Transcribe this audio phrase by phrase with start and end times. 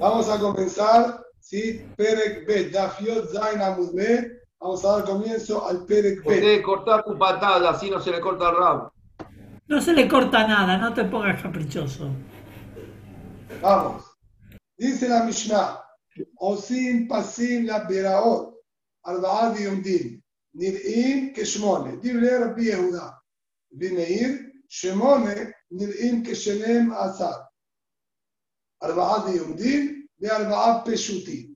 [0.00, 1.84] Vamos a comenzar, ¿sí?
[1.94, 4.40] Perek Bet, Dafiot Zain Amudbe.
[4.58, 6.24] Vamos a dar comienzo al Perek Bet.
[6.24, 8.92] Puede cortar tu patada, así no se le corta el rabo.
[9.68, 12.08] No se le corta nada, no te pongas caprichoso.
[13.60, 14.04] Vamos.
[14.78, 15.78] Dice la Mishnah,
[16.38, 18.54] Osim Pasim la Beraot,
[19.04, 20.22] Arba'ad Yomdim,
[20.54, 23.20] Nir'im Keshmone, Dibre Rabbi Yehuda,
[23.70, 27.49] Bimeir, Shemone, Nir'im Keshelem Asad,
[28.80, 31.54] Arba'ad Yomdim, de Arba'ad Peshutim.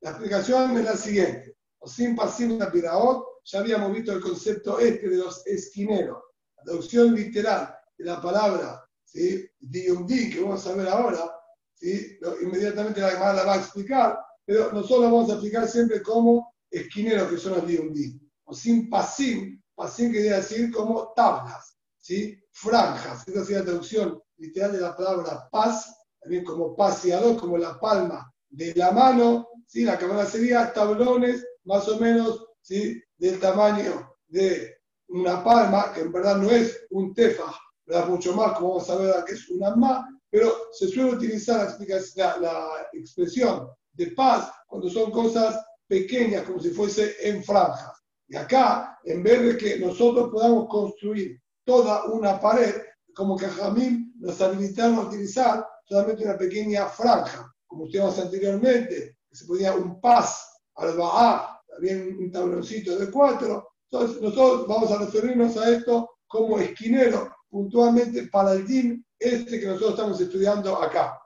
[0.00, 1.56] La explicación es la siguiente.
[1.78, 6.22] Osim Pasim la Beraot, ya habíamos visto el concepto este de los esquineros.
[6.56, 9.48] La traducción literal de la palabra ¿sí?
[9.60, 11.30] Diyumdim, que vamos a ver ahora,
[11.74, 12.18] ¿sí?
[12.42, 17.30] inmediatamente la Gemara la va a explicar, pero nosotros vamos a explicar siempre como esquineros
[17.30, 18.20] que son los Diyumdim.
[18.44, 22.38] O sin pasim, pasim quería decir como tablas, ¿sí?
[22.50, 23.26] franjas.
[23.28, 28.32] Esa sería la traducción literal de la palabra paz, también como paseador, como la palma
[28.48, 29.46] de la mano.
[29.66, 29.84] ¿sí?
[29.84, 33.00] La cámara sería tablones más o menos ¿sí?
[33.18, 34.74] del tamaño de
[35.08, 38.08] una palma, que en verdad no es un tefa, ¿verdad?
[38.08, 41.76] mucho más, como vamos a ver que es una más, pero se suele utilizar
[42.16, 48.02] la, la, expresión de paz cuando son cosas pequeñas, como si fuese en franjas.
[48.28, 52.74] Y acá, en vez de que nosotros podamos construir toda una pared,
[53.14, 59.36] como que Jamín nos habilitaron a utilizar solamente una pequeña franja, como ustedes anteriormente, que
[59.36, 63.68] se podía un paz al Ba'a, también un tabloncito de cuatro.
[63.90, 69.66] Entonces, nosotros vamos a referirnos a esto como esquinero, puntualmente para el DIN este que
[69.66, 71.20] nosotros estamos estudiando acá.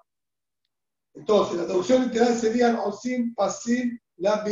[1.14, 4.45] Entonces, la traducción literal serían Osim, Pasim, la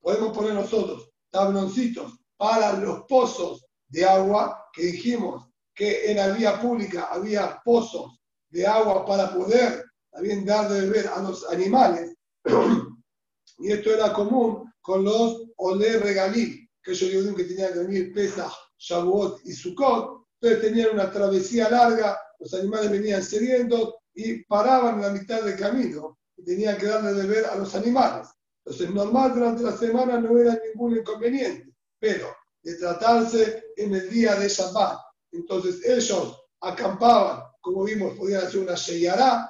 [0.00, 6.60] Podemos poner nosotros tabloncitos para los pozos de agua que dijimos que en la vía
[6.60, 8.21] pública había pozos
[8.52, 12.14] de agua para poder también dar de beber a los animales.
[13.58, 18.52] y esto era común con los olé regalí, que ellos que tenían que venir Pesach,
[18.78, 20.22] Shavuot y Sukkot.
[20.40, 25.56] Entonces tenían una travesía larga los animales venían sedientos y paraban en la mitad del
[25.56, 28.28] camino y tenían que darle de beber a los animales.
[28.64, 34.34] Entonces, normal durante la semana no era ningún inconveniente, pero de tratarse en el día
[34.34, 34.98] de Shabbat.
[35.32, 39.48] Entonces, ellos acampaban, como vimos, podían hacer una podían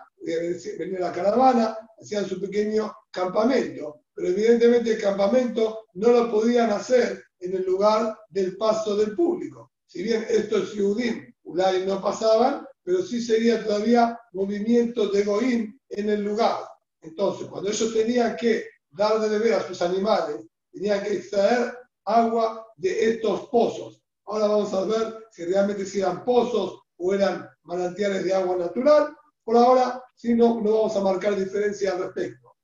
[0.78, 6.70] venir a la caravana, hacían su pequeño campamento, pero evidentemente el campamento no lo podían
[6.70, 9.72] hacer en el lugar del paso del público.
[9.86, 16.10] Si bien estos Yudim, Ulay no pasaban, pero sí sería todavía movimiento de Goín en
[16.10, 16.58] el lugar.
[17.00, 20.36] Entonces, cuando ellos tenían que dar de beber a sus animales,
[20.70, 24.02] tenían que extraer agua de estos pozos.
[24.26, 29.14] Ahora vamos a ver si realmente eran pozos o eran manantiales de agua natural.
[29.42, 32.54] Por ahora, si no, no vamos a marcar diferencia al respecto.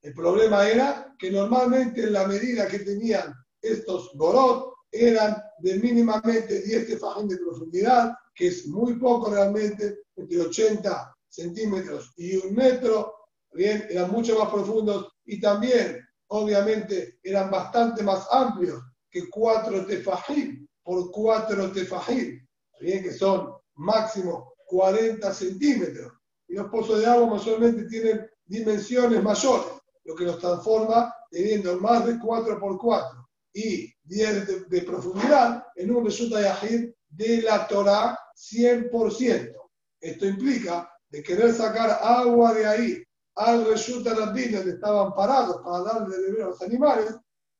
[0.00, 6.62] El problema era que normalmente en la medida que tenían estos gorot eran de mínimamente
[6.62, 13.14] 10 tefajín de profundidad que es muy poco realmente, entre 80 centímetros y un metro,
[13.52, 20.66] bien, eran mucho más profundos y también, obviamente, eran bastante más amplios que cuatro tefajim
[20.82, 22.44] por cuatro tefajim,
[22.82, 26.12] bien, que son máximo 40 centímetros.
[26.48, 29.66] Y los pozos de agua mayormente tienen dimensiones mayores,
[30.04, 35.94] lo que los transforma teniendo más de 4 por 4 y 10 de, profundidad en
[35.94, 39.54] un resulta yahid de la Torah 100%.
[40.00, 43.02] Esto implica de querer sacar agua de ahí
[43.36, 47.14] al Reshuta Rabin donde estaban parados para darle de beber a los animales,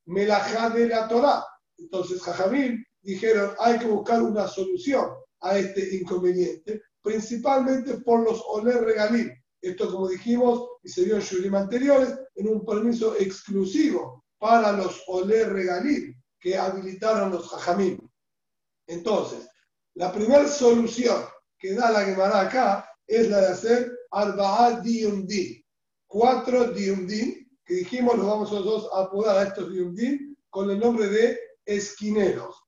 [0.06, 1.44] melajá de la Torah.
[1.78, 8.82] Entonces Jajamín dijeron, hay que buscar una solución a este inconveniente, principalmente por los oler
[8.84, 9.32] regalín.
[9.60, 15.02] Esto, como dijimos, y se vio en Shurim anteriores, en un permiso exclusivo para los
[15.06, 17.98] oler regalín que habilitaron los Jajamín.
[18.86, 19.48] Entonces,
[19.94, 21.24] la primera solución
[21.58, 25.62] que da la Gemara acá es la de hacer Arba'a Diumdim.
[26.06, 31.06] Cuatro Diumdim, que dijimos, los vamos nosotros a apodar a estos Diumdim con el nombre
[31.06, 32.62] de esquineros.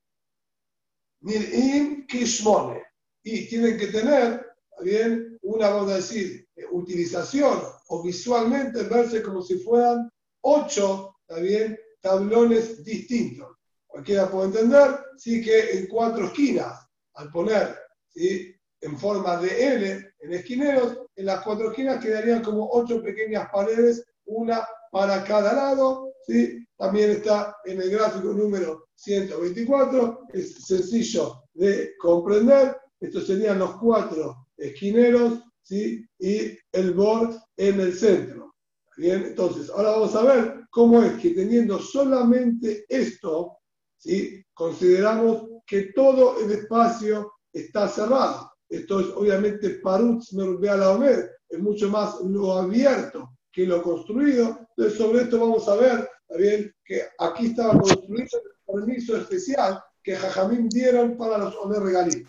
[1.25, 2.83] Nir'im Kishmone.
[3.23, 4.45] Y tienen que tener,
[4.81, 10.09] bien, una, vamos a decir, utilización o visualmente verse como si fueran
[10.41, 13.57] ocho, bien, tablones distintos.
[13.87, 17.75] Cualquiera puede entender, sí que en cuatro esquinas al poner
[18.13, 24.05] en forma de L en esquineros, en las cuatro esquinas quedarían como ocho pequeñas paredes,
[24.25, 26.13] una para cada lado.
[26.27, 26.64] ¿sí?
[26.77, 32.77] También está en el gráfico número 124, es sencillo de comprender.
[32.99, 36.05] Estos serían los cuatro esquineros, ¿sí?
[36.19, 38.55] y el bor en el centro.
[38.97, 43.57] Bien, entonces, ahora vamos a ver cómo es que teniendo solamente esto,
[43.97, 44.41] ¿sí?
[44.53, 48.51] consideramos que todo el espacio está cerrado.
[48.69, 54.67] Esto es obviamente Parutz la Omer, es mucho más lo abierto que lo construido.
[54.75, 60.15] Entonces, sobre esto vamos a ver, bien, que aquí estaba construido el permiso especial que
[60.15, 62.27] Jajamín dieron para los Omer Regalí.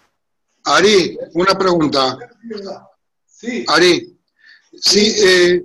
[0.64, 2.18] Ari, una pregunta.
[3.26, 3.64] Sí.
[3.68, 4.18] Ari,
[4.80, 5.64] sí, eh,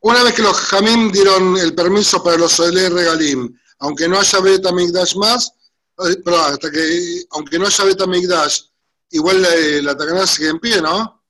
[0.00, 4.40] una vez que los Jajamín dieron el permiso para los Omer Regalim, aunque no haya
[4.40, 5.52] Beta Migdash más,
[5.98, 8.62] eh, perdón, hasta que, aunque no haya Beta Migdash,
[9.10, 11.22] igual la, la sigue en pie, ¿no?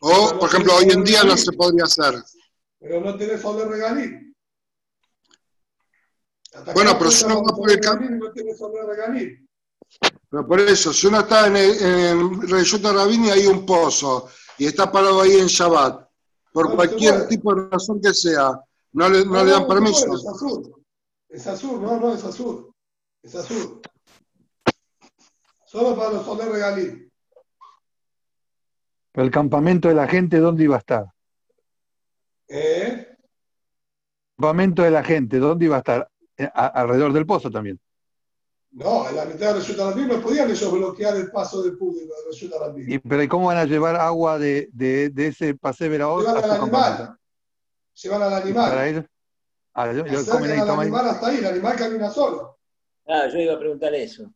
[0.00, 2.20] O, por ejemplo, hoy en día no se podría hacer.
[2.80, 4.31] Pero no tenés Omer Regalim.
[6.74, 8.26] Bueno, pero si uno va por el camino.
[10.30, 14.28] Pero por eso, si uno está en el, en el Rabini, hay un pozo
[14.58, 16.08] y está parado ahí en Shabbat,
[16.52, 18.60] por No, cualquier tipo de razón que sea,
[18.92, 20.06] no le, no le dan no, permiso.
[20.06, 20.84] no, es azul.
[21.28, 22.72] Es azul, no, no, es azul.
[23.22, 23.80] Es azul.
[25.64, 27.10] Solo para los Omer Regalim.
[29.12, 31.12] Pero el campamento de la gente, ¿dónde iba a estar?
[32.48, 33.08] ¿Eh?
[33.08, 33.16] El
[34.36, 36.11] campamento de la gente, ¿dónde iba a estar?
[36.54, 37.78] A- alrededor del pozo también.
[38.72, 42.58] No, en la mitad de Rabin no podían ellos bloquear el paso del público de
[42.58, 42.90] Rabin.
[42.92, 46.36] Y, pero ¿y cómo van a llevar agua de, de, de ese paseo Veraot Llevan
[46.36, 47.16] a al animal.
[47.94, 48.86] Llevan al Para animal.
[48.88, 49.04] ellos.
[49.74, 50.78] Ah, ellos- ellos Acercan comen ahí, al ahí.
[50.80, 51.36] animal hasta ahí.
[51.38, 52.58] El animal camina solo.
[53.06, 54.32] Ah, yo iba a preguntar eso.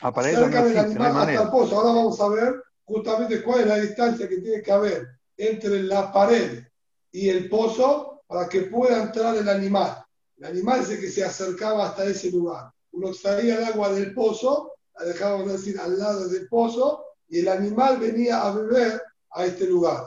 [0.00, 1.50] Ah, para ellos no Acercan el existe, no hay animal hasta el manera.
[1.52, 1.76] pozo.
[1.76, 5.06] Ahora vamos a ver justamente cuál es la distancia que tiene que haber
[5.36, 6.64] entre la pared
[7.12, 10.04] y el pozo para que pueda entrar el animal.
[10.38, 12.70] El animal es el que se acercaba hasta ese lugar.
[12.92, 17.48] Uno extraía el agua del pozo, la dejábamos decir al lado del pozo, y el
[17.48, 20.04] animal venía a beber a este lugar.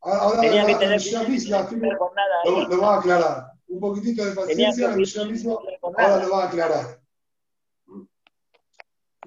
[0.00, 1.68] Ahora, Tenía la- que tener misma
[2.44, 3.46] lo, lo va a aclarar.
[3.68, 7.00] Un poquitito de paciencia, Mishnah mismo ahora lo va a aclarar.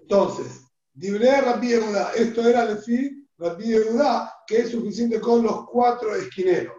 [0.02, 0.64] Entonces,
[0.94, 6.16] Dibre Rabbi Yehuda, esto era el fin, Rabbi Yehuda, que es suficiente con los cuatro
[6.16, 6.74] esquineros.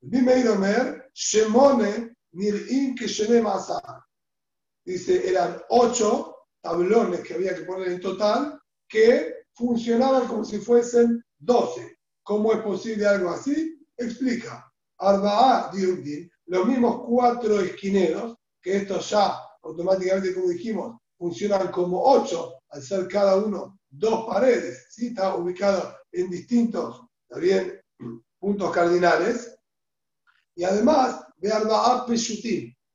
[0.00, 4.02] Dime Idomer, Shemone, Nir'im que Shenem Asar.
[4.84, 11.22] Dice, eran ocho tablones que había que poner en total, que funcionaban como si fuesen
[11.38, 11.98] doce.
[12.22, 13.78] ¿Cómo es posible algo así?
[13.96, 14.70] Explica.
[14.98, 22.54] Arba'a Diudin, los mismos cuatro esquineros, que estos ya automáticamente, como dijimos, funcionan como ocho,
[22.70, 25.08] al ser cada uno dos paredes, ¿sí?
[25.08, 27.80] está ubicado en distintos también,
[28.38, 29.56] puntos cardinales.
[30.54, 31.24] Y además,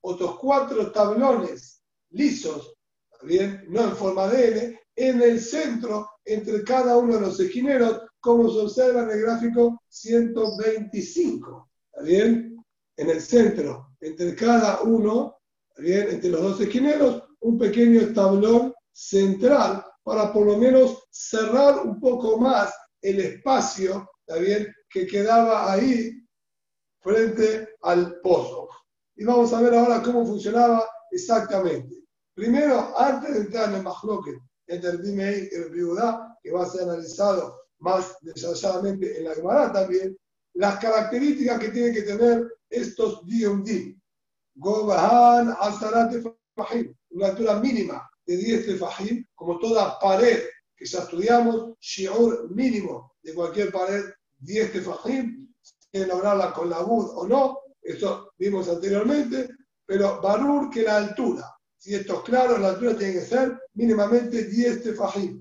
[0.00, 2.74] otros cuatro tablones lisos,
[3.10, 3.64] ¿está bien?
[3.68, 8.50] no en forma de L, en el centro, entre cada uno de los esquineros, como
[8.50, 11.70] se observa en el gráfico 125.
[11.92, 12.64] ¿Está bien?
[12.96, 15.36] En el centro, entre cada uno,
[15.70, 16.08] ¿está bien?
[16.10, 22.38] entre los dos esquineros, un pequeño tablón central para por lo menos cerrar un poco
[22.38, 24.72] más el espacio, ¿está bien?
[24.88, 26.23] Que quedaba ahí
[27.04, 28.68] frente al pozo.
[29.14, 31.94] Y vamos a ver ahora cómo funcionaba exactamente.
[32.34, 36.64] Primero, antes de entrar en el Mahloket entre el Dimei y el Biudá, que va
[36.64, 40.16] a ser analizado más detalladamente en la Gemara también,
[40.54, 44.00] las características que tienen que tener estos Diumdim.
[44.56, 50.42] Gobahan Azarat Tefahim, una altura mínima de 10 Tefahim, como toda pared
[50.76, 54.04] que ya estudiamos, Shiur mínimo de cualquier pared,
[54.38, 55.43] 10 Tefahim,
[55.94, 59.48] si lograrla con la Bud o no, eso vimos anteriormente,
[59.86, 64.44] pero Barur que la altura, si esto es claro, la altura tiene que ser mínimamente
[64.44, 65.40] 10 Tefahim.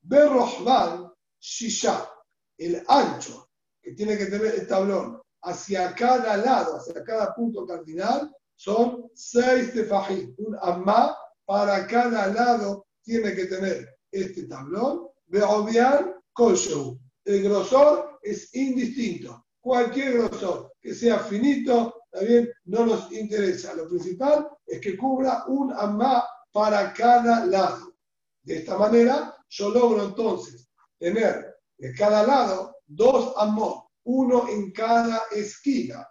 [0.00, 2.10] Berrohban Shisha,
[2.58, 3.48] el ancho
[3.80, 9.72] que tiene que tener el tablón hacia cada lado, hacia cada punto cardinal, son 6
[9.72, 15.06] Tefahim, un amma para cada lado tiene que tener este tablón.
[15.26, 16.98] Beobian Koshu.
[17.24, 19.46] El grosor es indistinto.
[19.62, 23.74] Cualquier grosor que sea finito, también no nos interesa.
[23.74, 27.94] Lo principal es que cubra un amma para cada lado.
[28.42, 35.22] De esta manera, yo logro entonces tener de cada lado dos amos, uno en cada
[35.30, 36.08] esquina.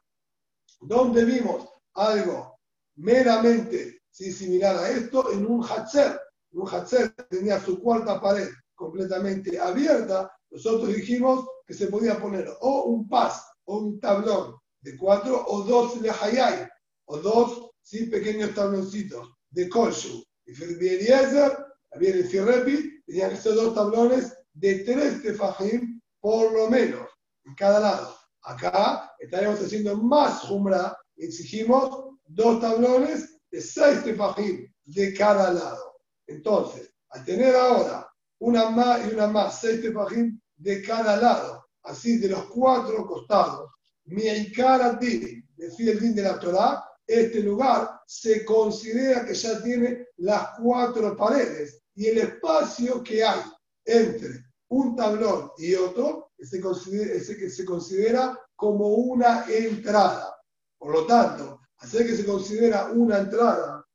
[0.80, 2.58] Donde vimos algo
[2.96, 4.32] meramente ¿sí?
[4.32, 6.18] similar a esto en un Hatzer.
[6.54, 10.32] Un Hatzer tenía su cuarta pared completamente abierta.
[10.50, 15.64] Nosotros dijimos que se podía poner o un pas o un tablón de cuatro o
[15.64, 16.68] dos lehayay
[17.06, 18.08] o dos ¿sí?
[18.08, 20.22] pequeños tabloncitos de Kolshu.
[20.46, 21.58] Y Eliezer,
[21.90, 27.08] también el Firrepi, tenían estos dos tablones de tres tefajim por lo menos.
[27.46, 28.18] en cada lado.
[28.42, 35.96] Acá estaríamos haciendo más Jumra y exigimos dos tablones de seis tefajim de cada lado.
[36.28, 38.06] Entonces, al tener ahora
[38.40, 43.72] una más y una más, seis tefajim de cada lado, así de los cuatro costados,
[44.06, 49.62] mi Ikara Dini, decía el din de la Torah, este lugar se considera que ya
[49.62, 53.42] tiene las cuatro paredes y el espacio que hay
[53.86, 60.36] entre un tablón y otro que se considera, que se considera como una entrada.
[60.78, 63.86] Por lo tanto, hacer que se considera una entrada,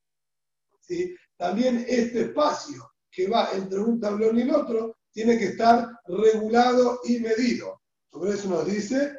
[0.81, 1.15] ¿sí?
[1.37, 7.01] también este espacio que va entre un tablón y el otro tiene que estar regulado
[7.05, 7.81] y medido.
[8.13, 9.17] Sobre eso nos dice.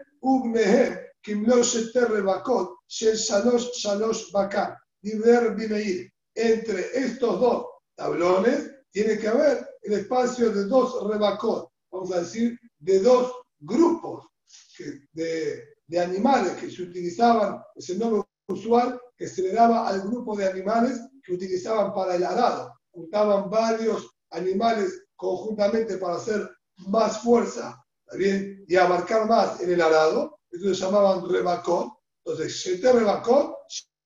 [6.36, 12.60] Entre estos dos tablones tiene que haber el espacio de dos rebacot, vamos a decir,
[12.78, 14.28] de dos grupos
[15.14, 20.02] de, de animales que se utilizaban, es el nombre usual que se le daba al
[20.02, 22.72] grupo de animales que utilizaban para el arado.
[22.92, 26.50] Juntaban varios animales conjuntamente para hacer
[26.88, 27.84] más fuerza
[28.16, 28.64] bien?
[28.68, 30.40] y abarcar más en el arado.
[30.52, 31.94] Se llamaban rebacot.
[32.24, 33.56] Entonces, Shete rebacot,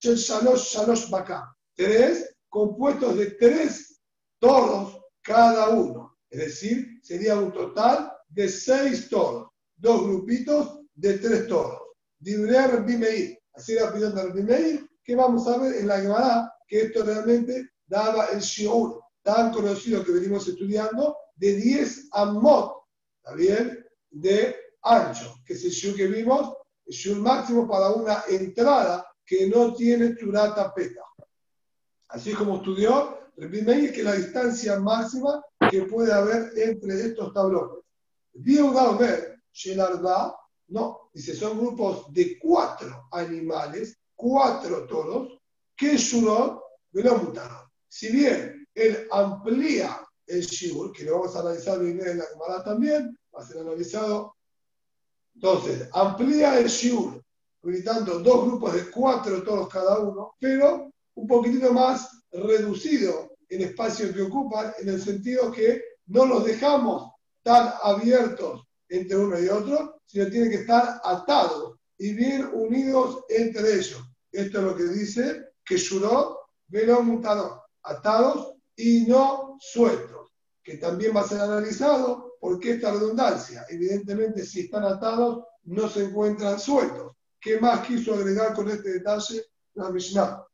[0.00, 1.54] Shalosh Shalosh Baka.
[1.74, 4.00] Tres compuestos de tres
[4.38, 6.18] toros cada uno.
[6.30, 9.48] Es decir, sería un total de seis toros.
[9.76, 11.80] Dos grupitos de tres toros.
[12.18, 13.38] Dibrer Bimeir.
[13.54, 17.70] Así era pidiendo al Bimeir, que vamos a ver en la Gemara que esto realmente
[17.86, 22.84] daba el shiur tan conocido que venimos estudiando de 10 amot,
[23.18, 23.86] ¿está bien?
[24.10, 26.54] De ancho, que es el shiur que vimos,
[26.86, 31.02] el shiur máximo para una entrada que no tiene turata peta.
[32.08, 37.84] Así como estudió Meir, que la distancia máxima que puede haber entre estos tablones.
[38.34, 40.36] ver, Shelarba,
[40.68, 45.38] no, dice, son grupos de cuatro animales, cuatro toros,
[45.76, 46.62] que Shurot,
[46.92, 47.68] mutaron.
[47.88, 52.64] Si bien él amplía el Shibur, que lo vamos a analizar bien en la Gemara
[52.64, 54.34] también, va a ser analizado.
[55.34, 57.22] Entonces, amplía el Shibur,
[57.62, 64.12] gritando dos grupos de cuatro toros cada uno, pero un poquitito más reducido el espacio
[64.12, 67.12] que ocupan, en el sentido que no los dejamos
[67.42, 73.74] tan abiertos entre uno y otro, sino tienen que estar atados y bien unidos entre
[73.74, 74.02] ellos.
[74.30, 76.38] Esto es lo que dice que Shurot
[76.68, 80.30] velo mutador, atados y no sueltos,
[80.62, 86.04] que también va a ser analizado porque esta redundancia, evidentemente si están atados, no se
[86.04, 87.12] encuentran sueltos.
[87.40, 90.44] ¿Qué más quiso agregar con este detalle la Mishnah?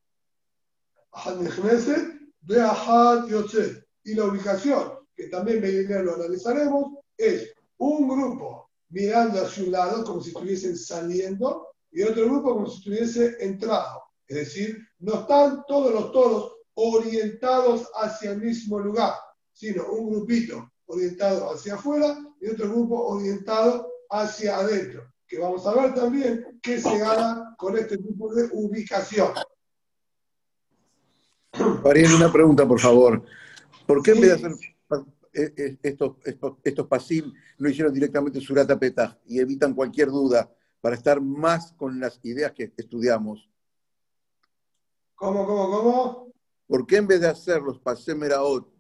[4.05, 10.23] Y la ubicación, que también lo analizaremos, es un grupo mirando hacia un lado como
[10.23, 14.03] si estuviesen saliendo y otro grupo como si estuviese entrado.
[14.27, 19.15] Es decir, no están todos los toros orientados hacia el mismo lugar,
[19.53, 25.13] sino un grupito orientado hacia afuera y otro grupo orientado hacia adentro.
[25.27, 29.33] Que vamos a ver también qué se gana con este tipo de ubicación.
[31.85, 33.25] Ariel, una pregunta, por favor.
[33.85, 34.53] ¿Por qué en vez de hacer
[35.35, 40.51] eh, eh, estos, estos, estos pasim no hicieron directamente Surata Petah y evitan cualquier duda
[40.81, 43.51] para estar más con las ideas que estudiamos?
[45.17, 46.29] ¿Cómo, cómo, cómo?
[46.69, 48.71] ¿Por qué en vez de hacer los pasim Meraot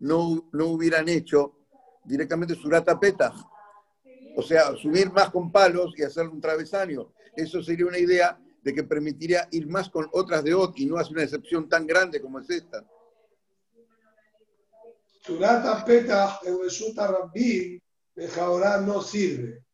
[0.00, 1.54] no, no hubieran hecho
[2.04, 3.32] directamente Surata Petah?
[4.36, 7.12] O sea, subir más con palos y hacer un travesaño.
[7.34, 10.98] Eso sería una idea de que permitiría ir más con otras de OT y no
[10.98, 12.84] hace una excepción tan grande como es esta.
[15.22, 16.58] Surata Petah en
[16.96, 17.82] Rabbi
[18.14, 19.64] de Jaorá no sirve.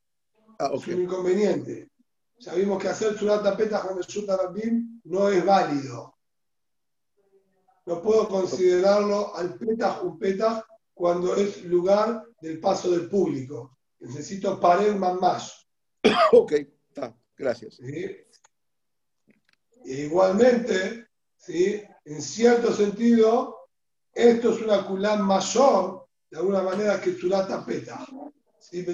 [0.59, 1.91] Ah, Es un inconveniente.
[2.39, 6.12] Sabemos que hacer Surata Petah en Rabbi no es válido.
[7.87, 13.79] No puedo considerarlo al Petah un Petah cuando es lugar del paso del público.
[14.01, 15.67] Necesito pared más.
[16.33, 16.53] ok,
[16.89, 17.77] está, gracias.
[17.77, 18.17] ¿sí?
[19.85, 21.83] Igualmente, ¿sí?
[22.05, 23.69] en cierto sentido,
[24.13, 28.05] esto es una culán mayor, de alguna manera, que Tzurata Peta.
[28.59, 28.85] ¿Sí?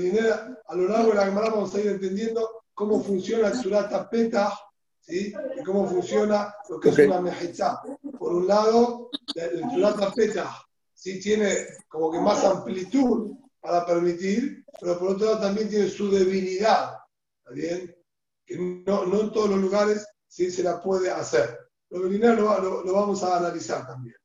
[0.67, 4.53] A lo largo de la Gemara vamos a ir entendiendo cómo funciona el Tzurata Peta
[5.01, 5.33] ¿sí?
[5.59, 7.83] y cómo funciona lo que es una mejizá.
[8.29, 11.19] Por un lado, el Tzurata Peta ¿sí?
[11.19, 16.99] tiene como que más amplitud para permitir, pero por otro lado también tiene su debilidad.
[17.39, 17.97] ¿Está bien?
[18.45, 21.59] Que no, no en todos los lugares si se la puede hacer.
[21.89, 24.17] Lo lo, lo, vamos a analizar también.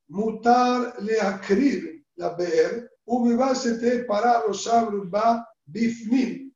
[0.08, 4.66] mutar leakriv la be'er, ubibasete para los
[5.10, 6.50] ba bifnim,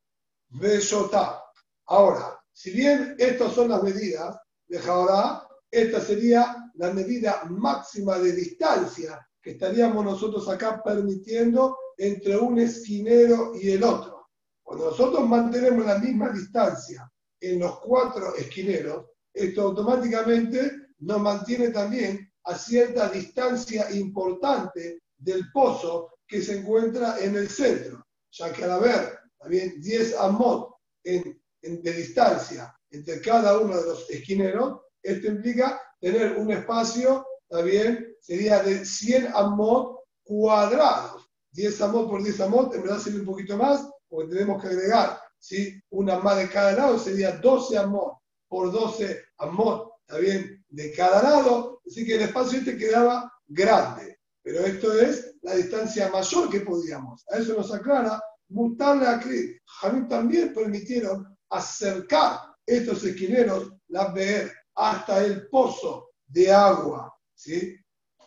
[0.49, 1.42] besotá.
[1.87, 4.37] Ahora, si bien estas son las medidas
[4.69, 12.37] de Jaorá, esta sería la medida máxima de distancia que estaríamos nosotros acá permitiendo entre
[12.37, 14.29] un esquinero y el otro.
[14.63, 17.11] Cuando nosotros mantenemos la misma distancia
[17.41, 26.19] en los cuatro esquineros, esto automáticamente nos mantiene también a cierta distancia importante del pozo
[26.27, 31.93] que se encuentra en el centro, ya que al haber también 10 amot en, de
[31.93, 38.85] distancia entre cada uno de los esquineros, esto implica tener un espacio, también sería de
[38.85, 41.31] 100 amot cuadrados.
[41.53, 45.21] 10 amot por 10 amot, en verdad sería un poquito más, porque tenemos que agregar
[45.39, 45.81] ¿sí?
[45.91, 51.81] una más de cada lado, sería 12 amot por 12 amot, también de cada lado,
[51.87, 54.19] así que el espacio este quedaba grande.
[54.43, 57.25] Pero esto es la distancia mayor que podíamos.
[57.31, 58.21] A eso nos aclara
[58.53, 59.21] Mutarle a
[59.65, 67.15] Jamín también permitieron acercar estos esquineros, la ver hasta el pozo de agua.
[67.35, 67.77] ¿sí?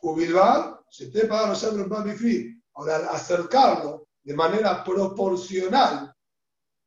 [0.02, 1.64] Ubilbar, se te paga los
[2.78, 6.14] Ahora, al acercarlo de manera proporcional,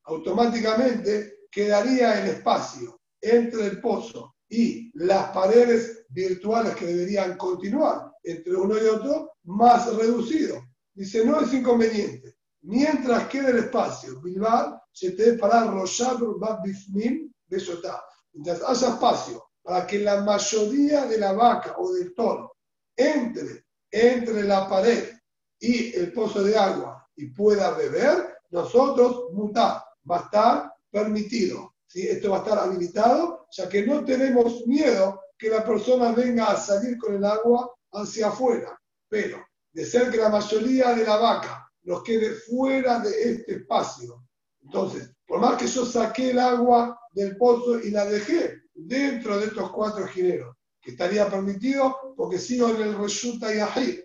[0.04, 8.54] automáticamente quedaría el espacio entre el pozo y las paredes virtuales que deberían continuar entre
[8.54, 10.62] uno y otro más reducido.
[10.95, 12.37] Dice, no es inconveniente.
[12.62, 18.02] Mientras quede el espacio, Bilbar, se te para Roshabur Bifnim Besotá.
[18.33, 22.57] Mientras haya espacio para que la mayoría de la vaca o del toro
[22.97, 25.14] entre entre la pared
[25.61, 31.75] y el pozo de agua y pueda beber, nosotros mutar, va a estar permitido.
[31.87, 32.07] ¿sí?
[32.09, 36.57] Esto va a estar habilitado, ya que no tenemos miedo que la persona venga a
[36.57, 38.76] salir con el agua hacia afuera.
[39.09, 44.27] Pero de ser que la mayoría de la vaca nos quede fuera de este espacio.
[44.69, 49.47] Entonces, por más que yo saqué el agua del pozo y la dejé dentro de
[49.47, 54.04] estos cuatro gineros, que estaría permitido porque sigo en el resulta y ají.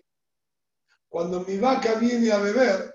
[1.06, 2.94] Cuando mi vaca viene a beber,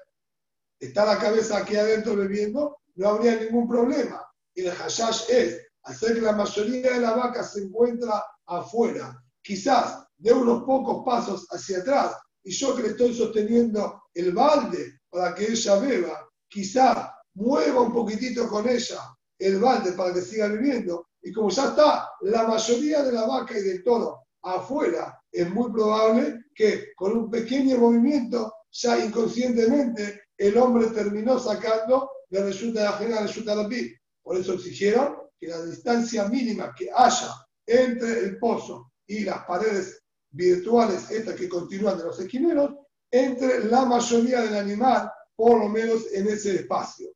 [0.80, 4.26] está la cabeza aquí adentro bebiendo, no habría ningún problema.
[4.56, 10.08] Y el hashash es hacer que la mayoría de la vaca se encuentra afuera, quizás
[10.18, 15.36] de unos pocos pasos hacia atrás, y yo que le estoy sosteniendo el balde para
[15.36, 19.00] que ella beba, quizá mueva un poquitito con ella
[19.40, 21.08] el balde para que siga bebiendo.
[21.22, 25.72] Y como ya está la mayoría de la vaca y del toro afuera, es muy
[25.72, 32.88] probable que con un pequeño movimiento, ya inconscientemente, el hombre terminó sacando la resulta de
[32.88, 37.34] ajena a resulta de Por eso exigieron que la distancia mínima que haya
[37.66, 42.76] entre el pozo y las paredes virtuales, estas que continúan de los esquineros,
[43.12, 47.10] entre la mayoría del animal, por lo menos en ese espacio.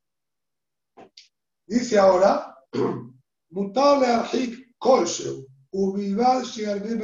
[1.66, 2.58] Dice ahora,
[3.50, 6.44] mutable arjik kolsheu, ubival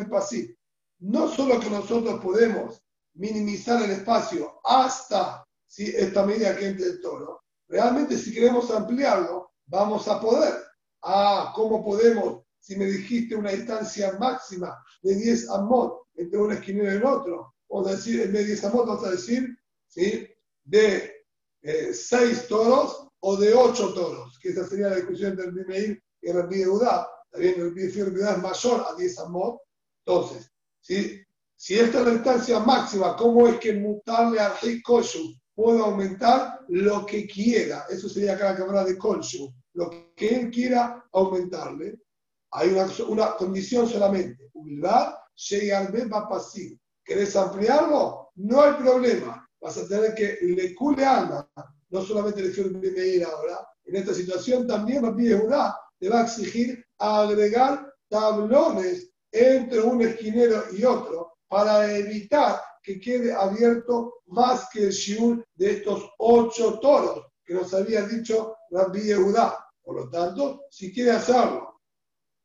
[0.10, 0.58] pasit.
[1.00, 7.02] No solo que nosotros podemos minimizar el espacio hasta si esta medida que entre el
[7.02, 10.56] toro, realmente si queremos ampliarlo, vamos a poder.
[11.02, 16.92] Ah, ¿cómo podemos si me dijiste una distancia máxima de 10 amot entre un esquinero
[16.92, 20.28] y el otro, a decir, en vez de 10 amot, vamos a decir, ¿sí?
[20.66, 21.14] de
[21.62, 26.04] 6 eh, toros o de 8 toros, que esa sería la discusión entre el Bimeir
[26.22, 27.08] y el de Udá.
[27.32, 29.60] También el Bimeir es mayor a 10 amot.
[30.06, 30.52] Entonces,
[30.82, 31.22] ¿sí?
[31.56, 36.62] si esta es la distancia máxima, ¿cómo es que mutarle al rey Koshu puede aumentar
[36.70, 37.86] lo que quiera?
[37.90, 39.54] Eso sería acá la cámara de Koshu.
[39.74, 42.00] Lo que él quiera aumentarle.
[42.52, 45.14] Hay una, una condición solamente, humildad,
[46.12, 46.80] va pasivo.
[47.04, 48.32] ¿Querés ampliarlo?
[48.36, 49.48] No hay problema.
[49.60, 51.50] Vas a tener que le cule alma.
[51.90, 53.68] No solamente le ir ahora.
[53.86, 60.64] En esta situación también va a te va a exigir agregar tablones entre un esquinero
[60.72, 67.26] y otro para evitar que quede abierto más que el shiur de estos ocho toros
[67.44, 69.58] que nos había dicho Rabbi Yehuda.
[69.82, 71.82] Por lo tanto, si quiere hacerlo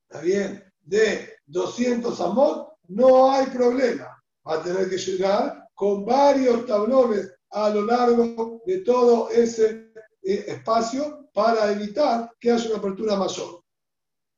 [0.08, 0.64] ¿está bien?
[0.80, 4.22] De 200 amot, no hay problema.
[4.46, 10.44] Va a tener que llegar con varios tablones a lo largo de todo ese eh,
[10.48, 13.62] espacio para evitar que haya una apertura mayor.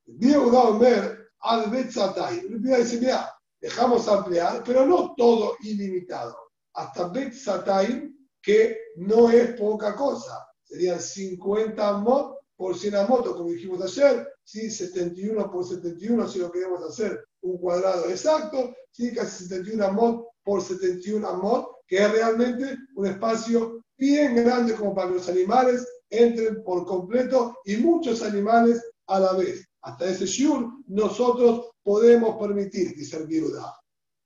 [0.05, 2.47] Diego Daumer al Betzatay.
[2.49, 6.37] dice, mira, dejamos ampliar, pero no todo ilimitado.
[6.75, 10.47] Hasta Betzatay, que no es poca cosa.
[10.63, 14.71] Serían 50 amot por 100 moto, como dijimos ayer, ¿sí?
[14.71, 19.15] 71 por 71 si lo queremos hacer un cuadrado exacto, ¿sí?
[19.15, 25.10] casi 71 amot por 71 amot, que es realmente un espacio bien grande como para
[25.10, 29.68] que los animales entren por completo y muchos animales a la vez.
[29.82, 33.76] Hasta ese shiur nosotros podemos permitir, dice el viuda.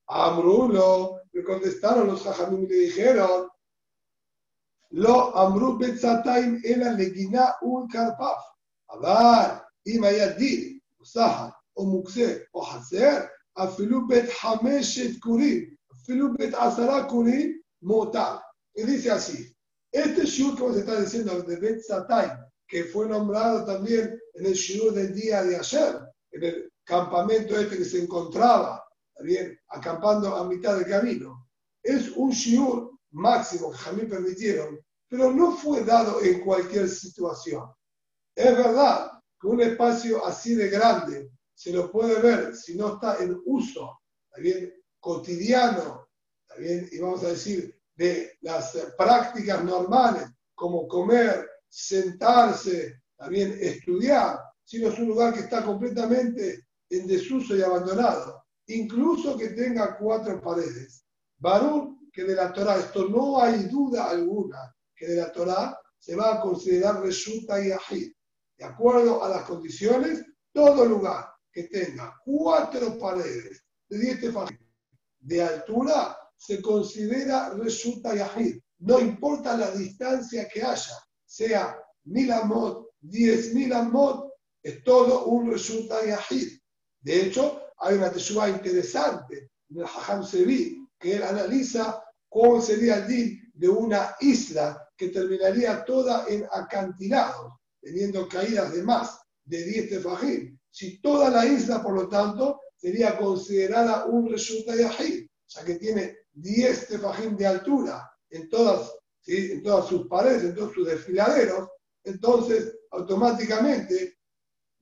[0.07, 3.47] Amrulo, le contestaron los jajamim y le dijeron,
[4.91, 8.41] lo amru betzataim ela legina un karpaf.
[8.91, 9.49] אבל
[9.87, 17.62] אם היה דין, או סחר, או מוקצה, או חסר, אפילו בית חמשת קורים, Filupet Azarakuri
[17.82, 18.42] Motar.
[18.74, 19.54] Y dice así,
[19.92, 22.30] este shiur que vos estás diciendo de Bet Satay,
[22.66, 27.78] que fue nombrado también en el shiur del día de ayer, en el campamento este
[27.78, 28.84] que se encontraba,
[29.20, 31.48] bien, acampando a mitad del camino,
[31.82, 37.68] es un shiur máximo que jamás permitieron, pero no fue dado en cualquier situación.
[38.34, 39.10] Es verdad
[39.40, 44.00] que un espacio así de grande se lo puede ver si no está en uso,
[44.36, 46.08] bien, cotidiano,
[46.42, 46.88] ¿está bien?
[46.92, 54.98] y vamos a decir, de las prácticas normales, como comer, sentarse, también estudiar, sino es
[54.98, 61.04] un lugar que está completamente en desuso y abandonado, incluso que tenga cuatro paredes.
[61.38, 66.16] Barún, que de la Torah, esto no hay duda alguna, que de la Torah se
[66.16, 68.12] va a considerar resulta y ajid.
[68.56, 74.69] De acuerdo a las condiciones, todo lugar que tenga cuatro paredes de 10 tefajim
[75.20, 78.58] de altura se considera resulta yahid.
[78.78, 85.50] No importa la distancia que haya, sea mil amot, diez mil amot, es todo un
[85.50, 86.58] resulta yahid.
[87.00, 93.52] De hecho, hay una teshuva interesante del Hajam Sevi, que analiza cómo sería el din
[93.54, 100.58] de una isla que terminaría toda en acantilados, teniendo caídas de más de 10 tefajim.
[100.70, 106.16] Si toda la isla, por lo tanto, sería considerada un resulta yahid, ya que tiene
[106.32, 109.52] 10 tefajim de altura en todas, ¿sí?
[109.52, 111.68] en todas sus paredes, en todos sus desfiladeros,
[112.04, 114.16] entonces automáticamente,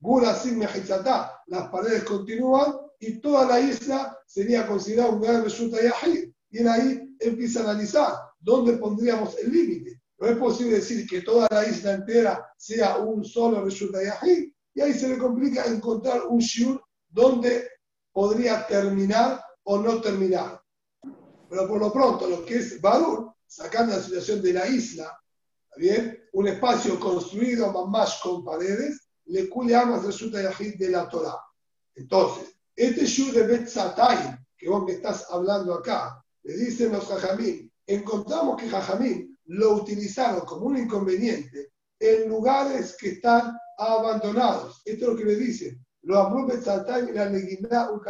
[0.01, 6.31] Gura sin las paredes continúan y toda la isla sería considerada un gran resulta yahid.
[6.51, 10.01] Y ahí empieza a analizar dónde pondríamos el límite.
[10.17, 14.53] No es posible decir que toda la isla entera sea un solo resulta yahid.
[14.73, 17.67] Y ahí se le complica encontrar un shiur donde
[18.11, 20.61] podría terminar o no terminar.
[21.49, 25.19] Pero por lo pronto, lo que es Barur, sacando la situación de la isla,
[25.77, 26.27] bien?
[26.33, 29.49] Un espacio construido más con paredes, le
[29.85, 31.39] más resulta yahid de la Torah.
[31.95, 37.05] Entonces, este shur de Bet Satay, que vos me estás hablando acá, le dicen los
[37.05, 44.81] jajamín, encontramos que jajamín lo utilizaron como un inconveniente en lugares que están abandonados.
[44.85, 45.85] Esto es lo que le dicen.
[46.03, 48.01] Lo habló Bet Satay la Neguiná un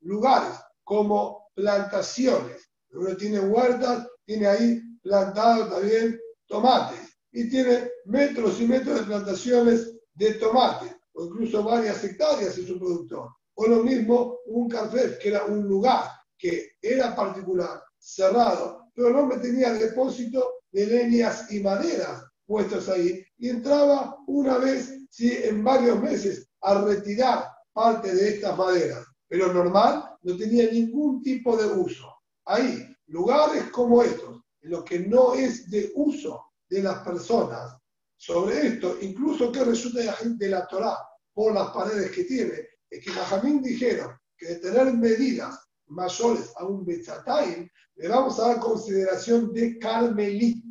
[0.00, 2.70] Lugares como plantaciones.
[2.92, 9.92] Uno tiene huertas, tiene ahí plantado también tomates y tiene metros y metros de plantaciones
[10.14, 13.30] de tomate o incluso varias hectáreas en su productor.
[13.54, 19.26] O lo mismo un café, que era un lugar que era particular, cerrado, pero no
[19.26, 25.64] me tenía depósito de leñas y maderas puestos ahí y entraba una vez sí, en
[25.64, 29.06] varios meses a retirar parte de estas maderas.
[29.28, 32.12] Pero normal, no tenía ningún tipo de uso.
[32.44, 37.76] Ahí, lugares como estos, en los que no es de uso de las personas,
[38.16, 40.98] sobre esto, incluso que resulta de la Torah
[41.32, 46.64] por las paredes que tiene, es que Jajamín dijeron que de tener medidas mayores a
[46.64, 50.64] un Betzatayim, le vamos a dar consideración de Carmelit.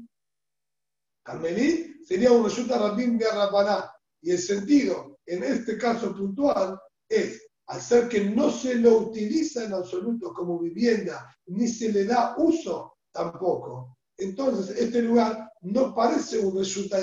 [1.24, 3.92] Carmelit sería un resulta Rabim de Rabaná.
[4.22, 9.64] Y el sentido, en este caso puntual, es al ser que no se lo utiliza
[9.64, 13.98] en absoluto como vivienda, ni se le da uso tampoco.
[14.18, 17.00] Entonces, este lugar no parece un resulta